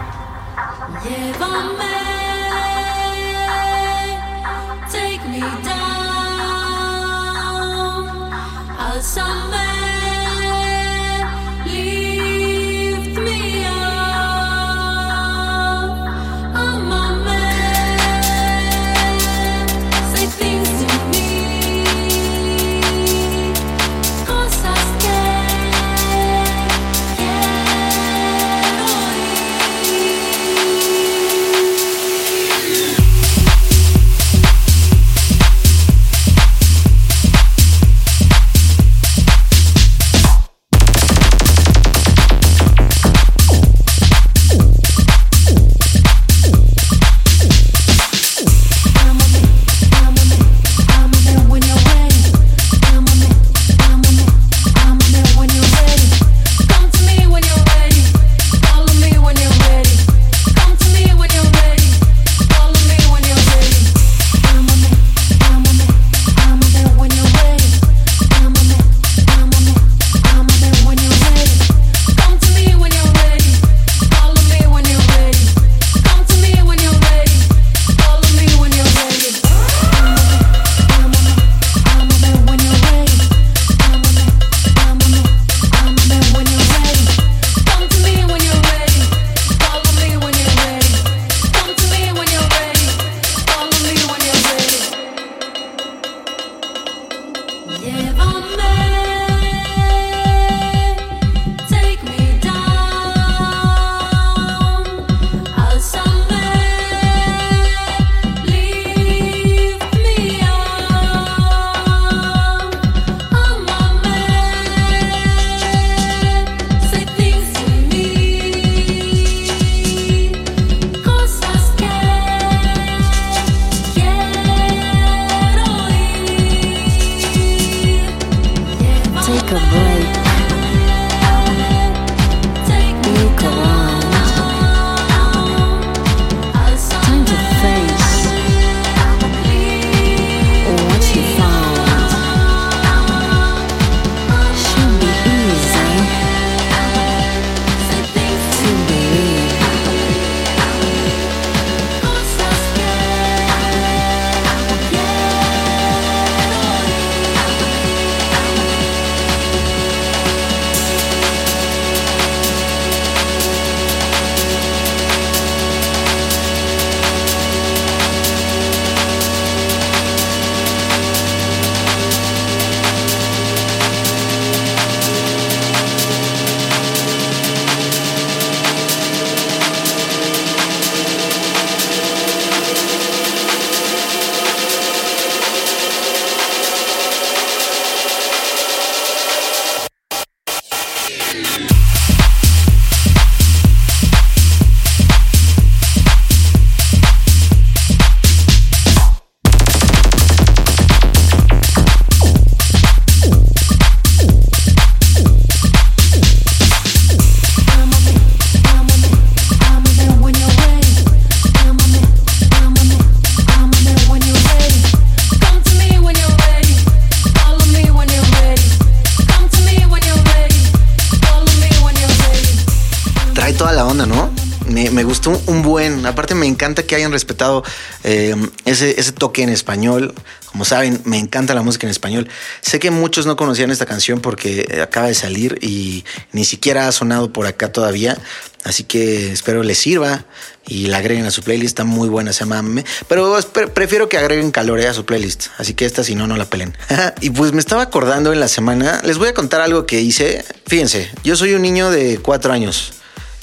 [227.13, 227.63] Respetado
[228.05, 228.35] eh,
[228.65, 230.15] ese, toque en español.
[230.47, 232.29] Como saben, me encanta la música en español.
[232.61, 236.93] Sé que muchos no conocían esta canción porque acaba de salir y ni siquiera ha
[236.93, 238.19] sonado por acá todavía.
[238.65, 240.25] Así que espero les sirva
[240.67, 241.69] y la agreguen a su playlist.
[241.69, 242.63] Está muy buena, se llama
[243.09, 243.39] Pero
[243.75, 245.47] prefiero que agreguen calor eh, a su playlist.
[245.59, 246.77] Así que esta, si no, no la pelen.
[247.21, 249.01] y pues me estaba acordando en la semana.
[249.05, 250.45] Les voy a contar algo que hice.
[250.67, 252.93] Fíjense, yo soy un niño de cuatro años.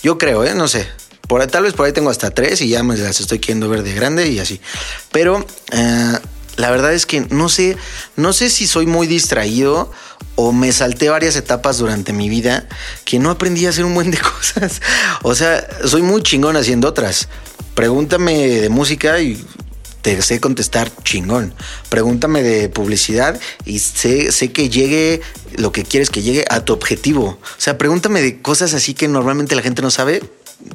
[0.01, 0.53] Yo creo, ¿eh?
[0.55, 0.87] No sé.
[1.29, 3.83] Por, tal vez por ahí tengo hasta tres y ya me las estoy queriendo ver
[3.83, 4.59] de grande y así.
[5.11, 6.17] Pero eh,
[6.55, 7.77] la verdad es que no sé,
[8.15, 9.91] no sé si soy muy distraído
[10.33, 12.67] o me salté varias etapas durante mi vida
[13.05, 14.81] que no aprendí a hacer un buen de cosas.
[15.21, 17.29] O sea, soy muy chingón haciendo otras.
[17.75, 19.45] Pregúntame de música y
[20.01, 21.53] te sé contestar chingón.
[21.89, 25.21] Pregúntame de publicidad y sé, sé que llegue
[25.57, 27.37] lo que quieres que llegue a tu objetivo.
[27.41, 30.23] O sea, pregúntame de cosas así que normalmente la gente no sabe.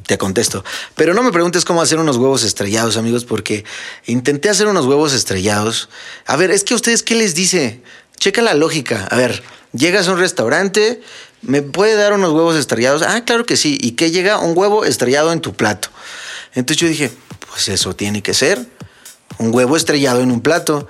[0.07, 0.63] Te contesto.
[0.95, 3.65] Pero no me preguntes cómo hacer unos huevos estrellados, amigos, porque
[4.05, 5.89] intenté hacer unos huevos estrellados.
[6.25, 7.81] A ver, es que a ustedes, ¿qué les dice?
[8.17, 9.07] Checa la lógica.
[9.11, 11.01] A ver, llegas a un restaurante,
[11.41, 13.03] ¿me puede dar unos huevos estrellados?
[13.03, 13.77] Ah, claro que sí.
[13.79, 14.39] ¿Y qué llega?
[14.39, 15.89] Un huevo estrellado en tu plato.
[16.55, 17.11] Entonces yo dije,
[17.51, 18.65] pues eso tiene que ser
[19.37, 20.87] un huevo estrellado en un plato.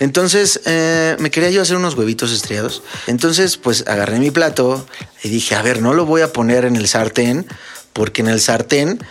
[0.00, 2.82] Entonces eh, me quería yo hacer unos huevitos estrellados.
[3.06, 4.86] Entonces pues agarré mi plato
[5.22, 7.46] y dije, a ver, no lo voy a poner en el sartén
[7.98, 9.04] porque en el sartén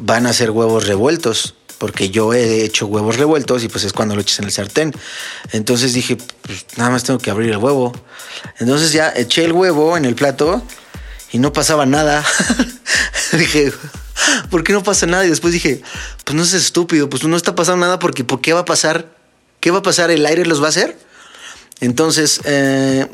[0.00, 1.54] van a ser huevos revueltos.
[1.78, 4.92] Porque yo he hecho huevos revueltos y pues es cuando lo eches en el sartén.
[5.52, 7.92] Entonces dije, pues nada más tengo que abrir el huevo.
[8.58, 10.60] Entonces ya eché el huevo en el plato
[11.30, 12.24] y no pasaba nada.
[13.32, 13.72] dije,
[14.50, 15.24] ¿por qué no pasa nada?
[15.24, 15.80] Y después dije,
[16.24, 19.16] pues no es estúpido, pues no está pasando nada porque ¿por qué va a pasar?
[19.60, 20.10] ¿Qué va a pasar?
[20.10, 20.98] ¿El aire los va a hacer?
[21.78, 23.06] Entonces, eh,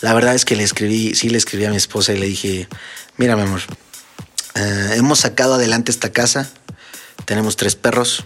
[0.00, 2.68] la verdad es que le escribí, sí le escribí a mi esposa y le dije,
[3.16, 3.60] mira mi amor,
[4.54, 6.50] eh, hemos sacado adelante esta casa,
[7.24, 8.24] tenemos tres perros,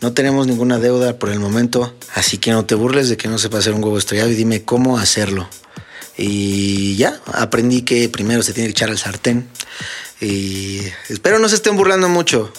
[0.00, 3.38] no tenemos ninguna deuda por el momento, así que no te burles de que no
[3.38, 5.48] sepa hacer un huevo estrellado y dime cómo hacerlo.
[6.16, 9.48] Y ya, aprendí que primero se tiene que echar al sartén.
[10.20, 12.52] Y espero no se estén burlando mucho.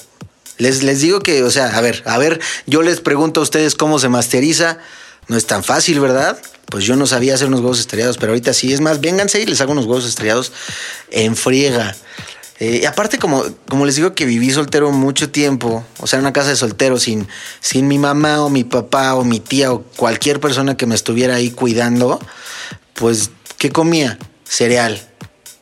[0.58, 3.76] Les, les digo que, o sea, a ver, a ver, yo les pregunto a ustedes
[3.76, 4.80] cómo se masteriza.
[5.28, 6.42] No es tan fácil, ¿verdad?
[6.66, 8.74] Pues yo no sabía hacer unos huevos estrellados, pero ahorita sí.
[8.74, 10.52] Es más, vénganse y les hago unos huevos estrellados
[11.12, 11.96] en friega.
[12.60, 16.26] Eh, y aparte, como, como les digo que viví soltero mucho tiempo, o sea, en
[16.26, 17.28] una casa de soltero, sin,
[17.60, 21.36] sin mi mamá o mi papá o mi tía o cualquier persona que me estuviera
[21.36, 22.20] ahí cuidando,
[22.94, 24.18] pues, ¿qué comía?
[24.44, 25.02] Cereal.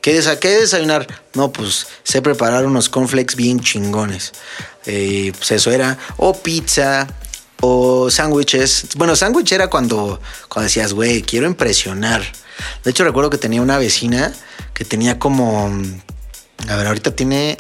[0.02, 1.08] ¿Qué, desa- qué desayunar?
[1.34, 4.32] No, pues sé preparar unos cornflakes bien chingones.
[4.86, 5.98] Eh, pues eso era.
[6.18, 7.08] O pizza,
[7.62, 8.88] o sándwiches.
[8.96, 10.20] Bueno, sándwich era cuando,
[10.50, 12.24] cuando decías, güey, quiero impresionar.
[12.84, 14.34] De hecho, recuerdo que tenía una vecina
[14.74, 15.72] que tenía como.
[16.68, 17.58] A ver, ahorita tiene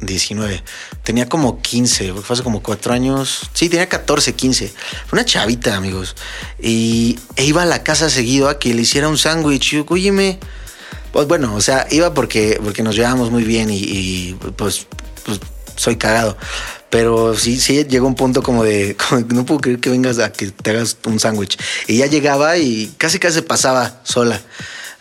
[0.00, 0.62] 19.
[1.02, 3.50] Tenía como 15, porque fue hace como 4 años.
[3.52, 4.72] Sí, tenía 14, 15.
[5.06, 6.14] Fue una chavita, amigos.
[6.60, 9.72] Y iba a la casa seguido a que le hiciera un sándwich.
[9.72, 10.38] Y yo, óyeme.
[11.12, 14.86] Pues bueno, o sea, iba porque, porque nos llevábamos muy bien y, y, pues,
[15.24, 15.40] pues
[15.76, 16.36] soy cagado.
[16.90, 20.32] Pero sí, sí llegó un punto como de, como no puedo creer que vengas a
[20.32, 21.58] que te hagas un sándwich.
[21.86, 24.40] Y ya llegaba y casi casi pasaba sola.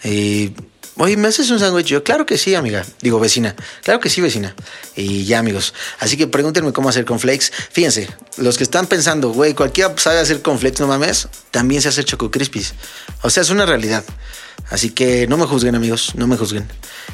[0.03, 0.51] Y,
[0.97, 1.87] oye, ¿me haces un sándwich?
[1.87, 2.85] Yo, claro que sí, amiga.
[3.01, 3.55] Digo, vecina.
[3.83, 4.55] Claro que sí, vecina.
[4.95, 5.73] Y ya, amigos.
[5.99, 7.51] Así que pregúntenme cómo hacer cornflakes.
[7.71, 12.03] Fíjense, los que están pensando, güey, cualquiera sabe hacer cornflakes, no mames, también se hace
[12.03, 12.73] choco crispies.
[13.21, 14.03] O sea, es una realidad.
[14.69, 16.67] Así que no me juzguen, amigos, no me juzguen.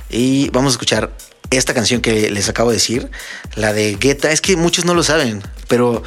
[0.09, 1.11] Y vamos a escuchar
[1.51, 3.09] esta canción que les acabo de decir,
[3.55, 4.31] la de Guetta.
[4.31, 6.03] Es que muchos no lo saben, pero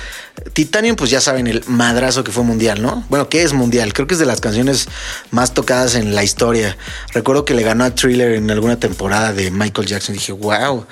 [0.52, 3.04] Titanium, pues ya saben el madrazo que fue mundial, ¿no?
[3.08, 3.92] Bueno, que es mundial.
[3.92, 4.88] Creo que es de las canciones
[5.30, 6.76] más tocadas en la historia.
[7.12, 10.14] Recuerdo que le ganó a Thriller en alguna temporada de Michael Jackson.
[10.14, 10.86] Dije, wow.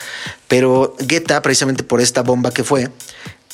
[0.48, 2.90] Pero Guetta, precisamente por esta bomba que fue,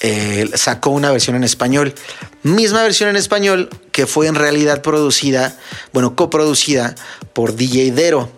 [0.01, 1.94] eh, sacó una versión en español.
[2.42, 5.59] Misma versión en español que fue en realidad producida,
[5.92, 6.94] bueno, coproducida
[7.32, 8.30] por DJ Dero.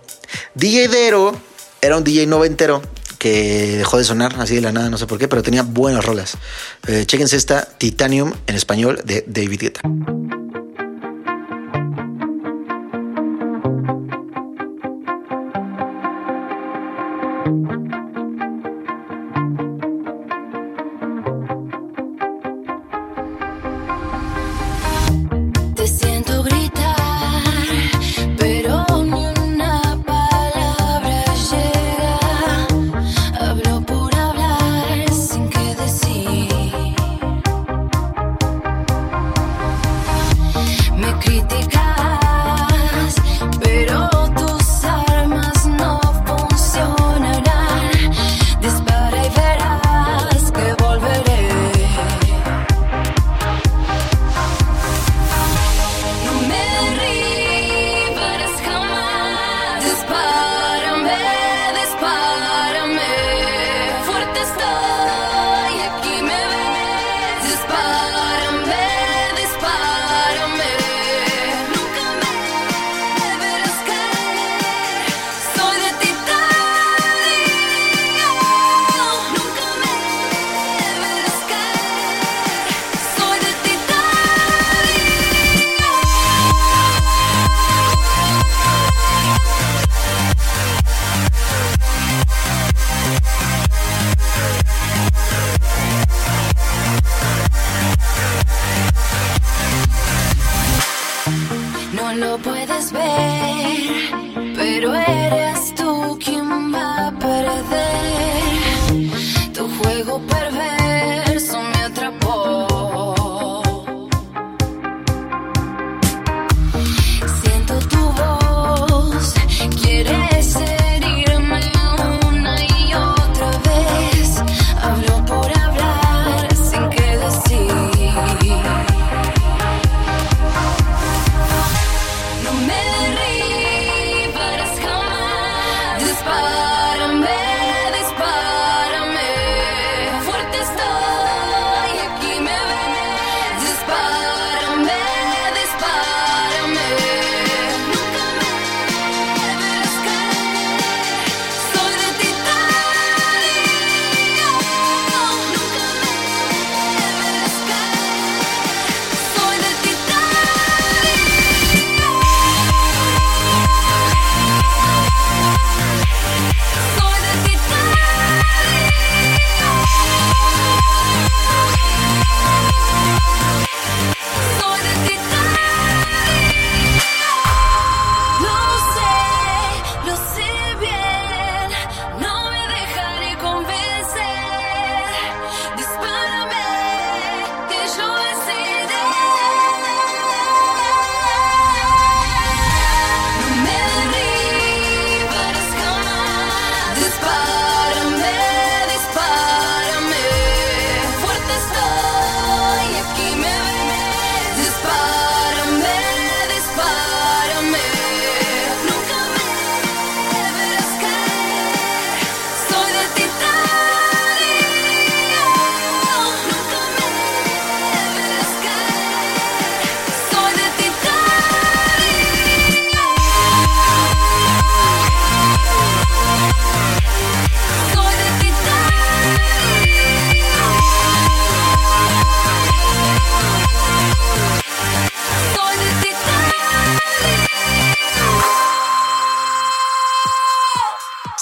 [0.55, 1.49] DJ Dero
[1.81, 2.83] era un DJ noventero
[3.19, 6.05] que dejó de sonar así de la nada, no sé por qué, pero tenía buenas
[6.05, 6.39] rolas.
[6.87, 9.81] Eh, chéquense esta Titanium en español de David Guetta.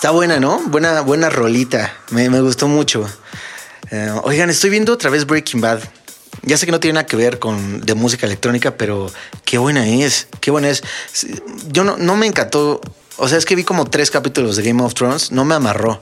[0.07, 0.61] Está buena, ¿no?
[0.68, 1.92] Buena, buena rolita.
[2.11, 3.11] Me, me gustó mucho.
[3.90, 5.80] Eh, oigan, estoy viendo otra vez Breaking Bad.
[6.42, 9.11] Ya sé que no tiene nada que ver con de música electrónica, pero
[9.44, 10.84] qué buena es, qué buena es.
[11.72, 12.80] Yo no, no me encantó.
[13.16, 16.00] O sea, es que vi como tres capítulos de Game of Thrones, no me amarró.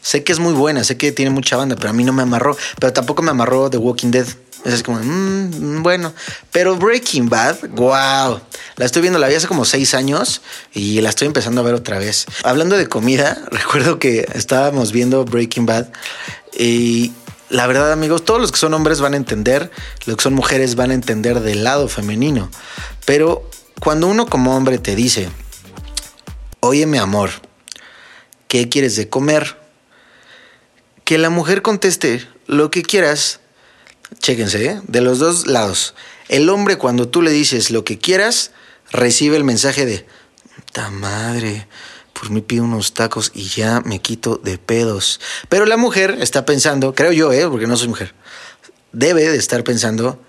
[0.00, 2.22] Sé que es muy buena, sé que tiene mucha banda, pero a mí no me
[2.22, 2.56] amarró.
[2.78, 4.28] Pero tampoco me amarró The Walking Dead.
[4.64, 6.12] Es como, mm, bueno.
[6.52, 8.40] Pero Breaking Bad, wow.
[8.76, 10.42] La estoy viendo, la vi hace como seis años
[10.74, 12.26] y la estoy empezando a ver otra vez.
[12.44, 15.88] Hablando de comida, recuerdo que estábamos viendo Breaking Bad
[16.58, 17.12] y
[17.50, 19.70] la verdad, amigos, todos los que son hombres van a entender,
[20.06, 22.48] los que son mujeres van a entender del lado femenino.
[23.04, 23.48] Pero
[23.80, 25.28] cuando uno como hombre te dice,
[26.60, 27.30] oye mi amor,
[28.46, 29.58] ¿qué quieres de comer?
[31.04, 33.39] Que la mujer conteste lo que quieras.
[34.18, 34.80] Chéquense, ¿eh?
[34.86, 35.94] de los dos lados.
[36.28, 38.50] El hombre cuando tú le dices lo que quieras,
[38.90, 40.06] recibe el mensaje de,
[40.72, 41.66] ta madre,
[42.12, 45.20] por mí pido unos tacos y ya me quito de pedos.
[45.48, 47.48] Pero la mujer está pensando, creo yo, ¿eh?
[47.48, 48.14] porque no soy mujer,
[48.92, 50.20] debe de estar pensando,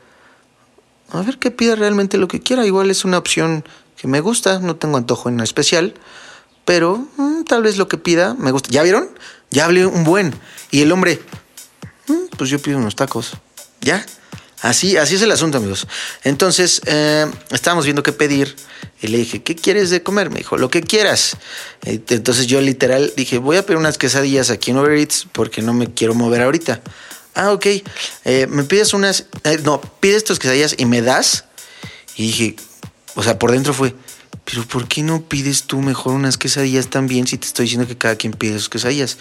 [1.10, 2.66] a ver qué pide realmente lo que quiera.
[2.66, 3.66] Igual es una opción
[3.98, 5.94] que me gusta, no tengo antojo en especial,
[6.64, 8.70] pero mm, tal vez lo que pida me gusta.
[8.72, 9.10] ¿Ya vieron?
[9.50, 10.34] Ya hablé un buen.
[10.72, 11.22] Y el hombre,
[12.08, 13.34] "Mm, pues yo pido unos tacos.
[13.82, 14.06] ¿Ya?
[14.62, 15.88] Así, así es el asunto, amigos.
[16.24, 18.56] Entonces, eh, estábamos viendo qué pedir.
[19.02, 20.30] Y le dije, ¿qué quieres de comer?
[20.30, 21.36] Me dijo, lo que quieras.
[21.84, 25.64] Eh, Entonces yo literal dije, voy a pedir unas quesadillas aquí en Uber Eats porque
[25.64, 26.82] no me quiero mover ahorita.
[27.34, 27.66] Ah, ok.
[28.26, 29.26] Eh, me pides unas...
[29.44, 31.46] eh, no, pides tus quesadillas y me das.
[32.16, 32.56] Y dije,
[33.16, 33.96] o sea, por dentro fue,
[34.46, 37.98] pero ¿por qué no pides tú mejor unas quesadillas también si te estoy diciendo que
[37.98, 39.18] cada quien pide sus quesadillas?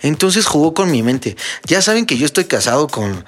[0.00, 1.36] Entonces jugó con mi mente.
[1.64, 3.24] Ya saben que yo estoy casado con...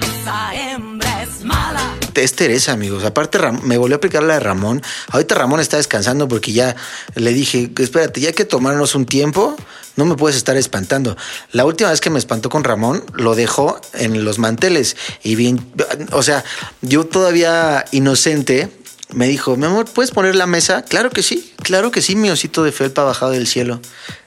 [2.15, 3.05] Es Teresa, amigos.
[3.05, 4.83] Aparte, me volvió a aplicar la de Ramón.
[5.11, 6.77] Ahorita Ramón está descansando porque ya
[7.17, 9.57] le dije, espérate, ya hay que tomarnos un tiempo.
[9.97, 11.17] No me puedes estar espantando.
[11.53, 14.97] La última vez que me espantó con Ramón, lo dejó en los manteles.
[15.23, 15.67] Y bien,
[16.13, 16.45] o sea,
[16.83, 18.71] yo todavía inocente,
[19.15, 20.83] me dijo, mi amor, ¿puedes poner la mesa?
[20.83, 23.81] Claro que sí, claro que sí, mi osito de felpa bajado del cielo.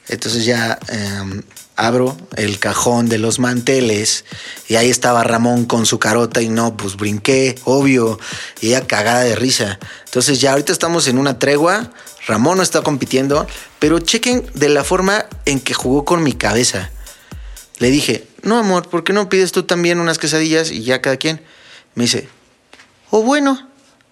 [0.08, 1.44] Entonces ya em,
[1.76, 4.24] abro el cajón de los manteles
[4.70, 8.18] y ahí estaba Ramón con su carota y no, pues brinqué, obvio,
[8.62, 9.78] y ella cagada de risa.
[10.06, 11.92] Entonces ya ahorita estamos en una tregua,
[12.26, 13.46] Ramón no está compitiendo,
[13.80, 16.92] pero chequen de la forma en que jugó con mi cabeza.
[17.80, 21.18] Le dije, no amor, ¿por qué no pides tú también unas quesadillas y ya cada
[21.18, 21.42] quien?
[21.94, 22.30] Me dice,
[23.12, 23.67] o bueno,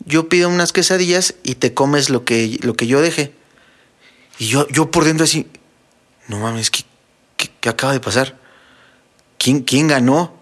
[0.06, 3.34] yo pido unas quesadillas y te comes lo que, lo que yo deje.
[4.38, 5.48] Y yo, yo por dentro así,
[6.28, 6.84] no mames, ¿qué,
[7.60, 8.38] qué, acaba de pasar?
[9.38, 10.36] ¿Quién, ¿Quién ganó?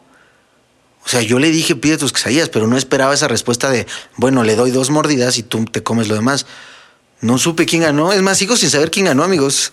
[1.06, 4.44] O sea, yo le dije, pide tus quesadillas, pero no esperaba esa respuesta de, bueno,
[4.44, 6.46] le doy dos mordidas y tú te comes lo demás.
[7.22, 8.12] No supe quién ganó.
[8.12, 9.72] Es más, sigo sin saber quién ganó, amigos.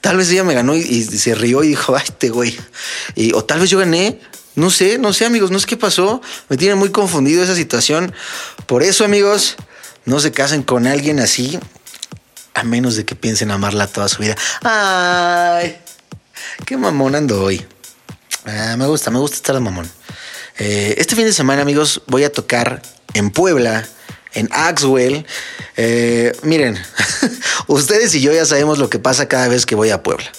[0.00, 2.58] Tal vez ella me ganó y, y se rió y dijo, ay, este güey.
[3.14, 4.18] Y, o tal vez yo gané.
[4.54, 6.20] No sé, no sé, amigos, no sé qué pasó.
[6.48, 8.12] Me tiene muy confundido esa situación.
[8.66, 9.56] Por eso, amigos,
[10.04, 11.58] no se casen con alguien así,
[12.54, 14.36] a menos de que piensen amarla toda su vida.
[14.62, 15.78] Ay,
[16.64, 17.64] qué mamón ando hoy.
[18.46, 19.90] Ah, me gusta, me gusta estar de mamón.
[20.58, 22.82] Eh, este fin de semana, amigos, voy a tocar
[23.14, 23.86] en Puebla,
[24.34, 25.26] en Axwell.
[25.76, 26.78] Eh, miren,
[27.68, 30.30] ustedes y yo ya sabemos lo que pasa cada vez que voy a Puebla.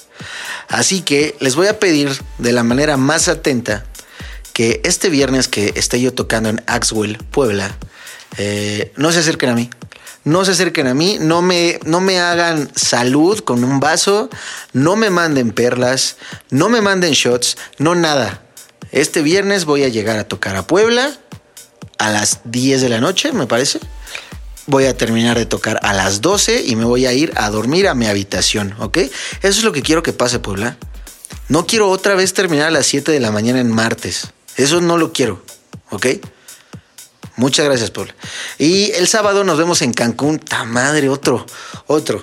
[0.68, 3.86] Así que les voy a pedir de la manera más atenta
[4.54, 7.78] que este viernes que esté yo tocando en Axwell, Puebla,
[8.38, 9.70] eh, no se acerquen a mí.
[10.26, 14.30] No se acerquen a mí, no me, no me hagan salud con un vaso,
[14.74, 16.18] no me manden perlas,
[16.50, 18.44] no me manden shots, no nada.
[18.92, 21.18] Este viernes voy a llegar a tocar a Puebla
[22.00, 23.80] a las 10 de la noche, me parece.
[24.66, 27.88] Voy a terminar de tocar a las 12 y me voy a ir a dormir
[27.88, 28.98] a mi habitación, ¿ok?
[28.98, 30.78] Eso es lo que quiero que pase, Puebla.
[31.48, 34.28] No quiero otra vez terminar a las 7 de la mañana en martes.
[34.60, 35.42] Eso no lo quiero,
[35.90, 36.06] ¿ok?
[37.38, 38.14] Muchas gracias, Puebla.
[38.58, 40.38] Y el sábado nos vemos en Cancún.
[40.38, 41.08] ¡Ta madre!
[41.08, 41.46] Otro,
[41.88, 42.22] otro.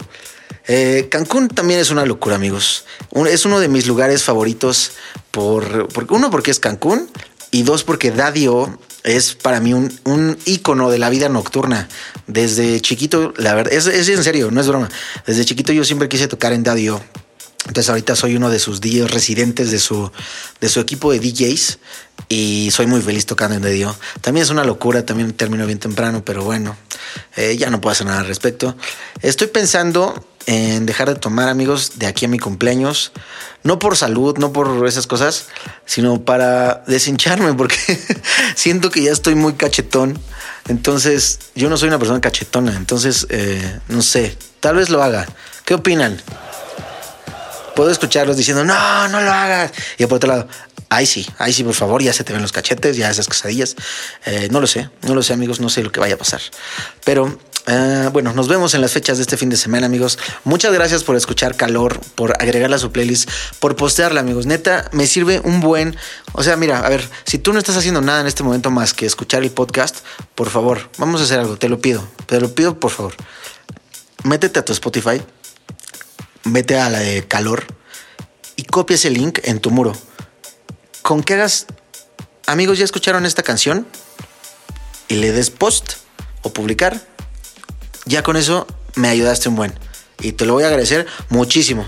[0.68, 2.84] Eh, Cancún también es una locura, amigos.
[3.26, 4.90] Es uno de mis lugares favoritos
[5.30, 7.08] por, uno porque es Cancún
[7.52, 11.88] y dos porque Daddy O es para mí un, un ícono de la vida nocturna.
[12.26, 14.90] Desde chiquito, la verdad, es, es en serio, no es broma.
[15.26, 17.00] Desde chiquito yo siempre quise tocar en Daddy O.
[17.66, 20.10] Entonces ahorita soy uno de sus DJs residentes de su,
[20.60, 21.78] de su equipo de DJs
[22.28, 23.96] y soy muy feliz tocando en O.
[24.20, 26.76] También es una locura, también termino bien temprano, pero bueno,
[27.36, 28.76] eh, ya no puedo hacer nada al respecto.
[29.20, 33.12] Estoy pensando en dejar de tomar amigos de aquí a mi cumpleaños,
[33.64, 35.46] no por salud, no por esas cosas,
[35.84, 37.76] sino para deshincharme porque
[38.54, 40.18] siento que ya estoy muy cachetón.
[40.68, 45.26] Entonces, yo no soy una persona cachetona, entonces, eh, no sé, tal vez lo haga.
[45.64, 46.20] ¿Qué opinan?
[47.76, 49.70] Puedo escucharlos diciendo, no, no lo hagas.
[49.98, 50.48] Y por otro lado,
[50.88, 53.76] ay sí, ay sí, por favor, ya se te ven los cachetes, ya esas quesadillas.
[54.24, 56.40] Eh, no lo sé, no lo sé amigos, no sé lo que vaya a pasar.
[57.04, 60.18] Pero eh, bueno, nos vemos en las fechas de este fin de semana amigos.
[60.44, 64.46] Muchas gracias por escuchar Calor, por agregarla a su playlist, por postearla amigos.
[64.46, 65.96] Neta, me sirve un buen...
[66.32, 68.94] O sea, mira, a ver, si tú no estás haciendo nada en este momento más
[68.94, 69.98] que escuchar el podcast,
[70.34, 73.14] por favor, vamos a hacer algo, te lo pido, te lo pido por favor.
[74.22, 75.22] Métete a tu Spotify,
[76.46, 77.66] vete a la de calor
[78.56, 79.96] y copia ese link en tu muro.
[81.02, 81.66] Con que hagas,
[82.46, 83.86] amigos, ¿ya escucharon esta canción?
[85.08, 85.94] Y le des post
[86.42, 87.00] o publicar.
[88.06, 89.78] Ya con eso me ayudaste un buen.
[90.20, 91.86] Y te lo voy a agradecer muchísimo.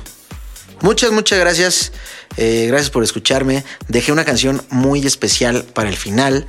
[0.81, 1.93] Muchas, muchas gracias.
[2.37, 3.65] Eh, gracias por escucharme.
[3.89, 6.47] Dejé una canción muy especial para el final.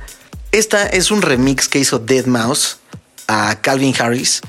[0.52, 2.78] Esta es un remix que hizo Dead Mouse
[3.26, 4.42] a Calvin Harris.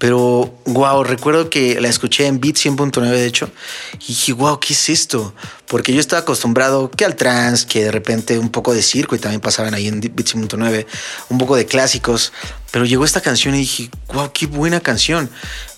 [0.00, 3.50] Pero, wow, recuerdo que la escuché en Beat 100.9 de hecho.
[4.00, 5.34] Y dije, wow, ¿qué es esto?
[5.66, 9.18] Porque yo estaba acostumbrado que al trance, que de repente un poco de circo y
[9.18, 10.86] también pasaban ahí en Beat 100.9,
[11.28, 12.32] un poco de clásicos.
[12.70, 15.28] Pero llegó esta canción y dije, wow, qué buena canción.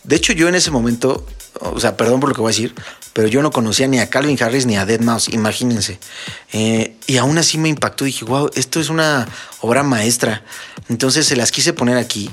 [0.04, 1.26] De hecho, yo en ese momento,
[1.58, 2.76] o sea, perdón por lo que voy a decir,
[3.12, 5.98] pero yo no conocía ni a Calvin Harris ni a Dead Mouse, imagínense.
[6.52, 8.04] Eh, y aún así me impactó.
[8.04, 9.28] Dije, wow, esto es una
[9.60, 10.44] obra maestra.
[10.88, 12.30] Entonces se las quise poner aquí.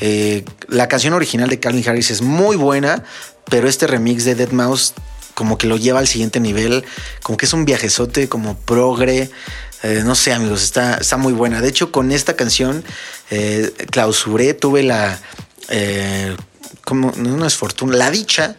[0.00, 3.04] Eh, la canción original de Calvin Harris es muy buena,
[3.50, 4.94] pero este remix de Dead Mouse
[5.34, 6.84] como que lo lleva al siguiente nivel,
[7.22, 9.30] como que es un viajezote como progre.
[9.82, 11.60] Eh, no sé, amigos, está, muy buena.
[11.60, 12.84] De hecho, con esta canción
[13.90, 15.20] clausuré, tuve la.
[16.84, 18.56] Como no es fortuna, la dicha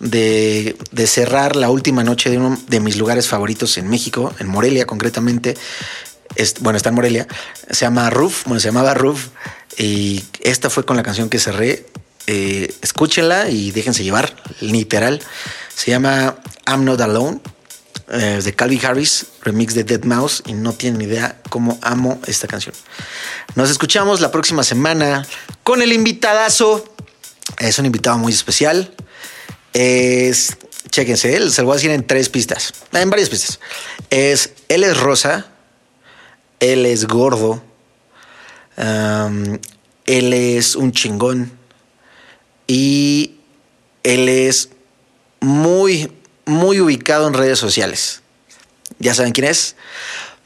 [0.00, 4.46] de, de cerrar la última noche de uno de mis lugares favoritos en México, en
[4.48, 5.56] Morelia concretamente.
[6.36, 7.26] Es- bueno, está en Morelia.
[7.70, 9.28] Se llama Roof, bueno, se llamaba Roof.
[9.76, 11.86] Y esta fue con la canción que cerré.
[12.26, 15.20] Eh, escúchenla y déjense llevar, literal.
[15.74, 17.40] Se llama I'm Not Alone,
[18.08, 20.42] eh, de Calvin Harris, remix de Dead Mouse.
[20.46, 22.74] Y no tienen idea cómo amo esta canción.
[23.56, 25.26] Nos escuchamos la próxima semana
[25.64, 26.84] con el invitadazo.
[27.58, 28.92] Es un invitado muy especial.
[29.72, 30.56] Es,
[30.90, 33.60] chéquense, él se lo voy a decir en tres pistas, en varias pistas.
[34.10, 35.46] Es, él es rosa,
[36.60, 37.62] él es gordo,
[38.76, 41.52] él es un chingón
[42.66, 43.36] y
[44.02, 44.70] él es
[45.40, 46.12] muy,
[46.44, 48.22] muy ubicado en redes sociales.
[48.98, 49.76] Ya saben quién es.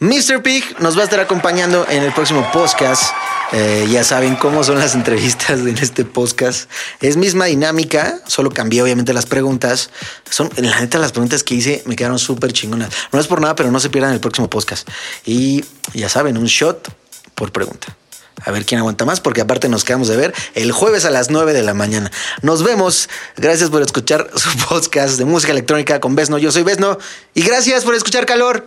[0.01, 0.43] Mr.
[0.43, 3.13] Pig nos va a estar acompañando en el próximo podcast.
[3.53, 6.71] Eh, ya saben cómo son las entrevistas en este podcast.
[7.01, 9.91] Es misma dinámica, solo cambié obviamente las preguntas.
[10.29, 12.91] Son, la neta, las preguntas que hice me quedaron súper chingonas.
[13.13, 14.89] No es por nada, pero no se pierdan el próximo podcast.
[15.25, 16.93] Y ya saben, un shot
[17.35, 17.97] por pregunta.
[18.45, 21.31] A ver quién aguanta más, porque aparte nos quedamos de ver el jueves a las
[21.31, 22.11] 9 de la mañana.
[22.43, 23.09] Nos vemos.
[23.37, 26.39] Gracias por escuchar su podcast de música electrónica con Besno.
[26.39, 26.99] Yo soy Besno.
[27.35, 28.67] Y gracias por escuchar Calor.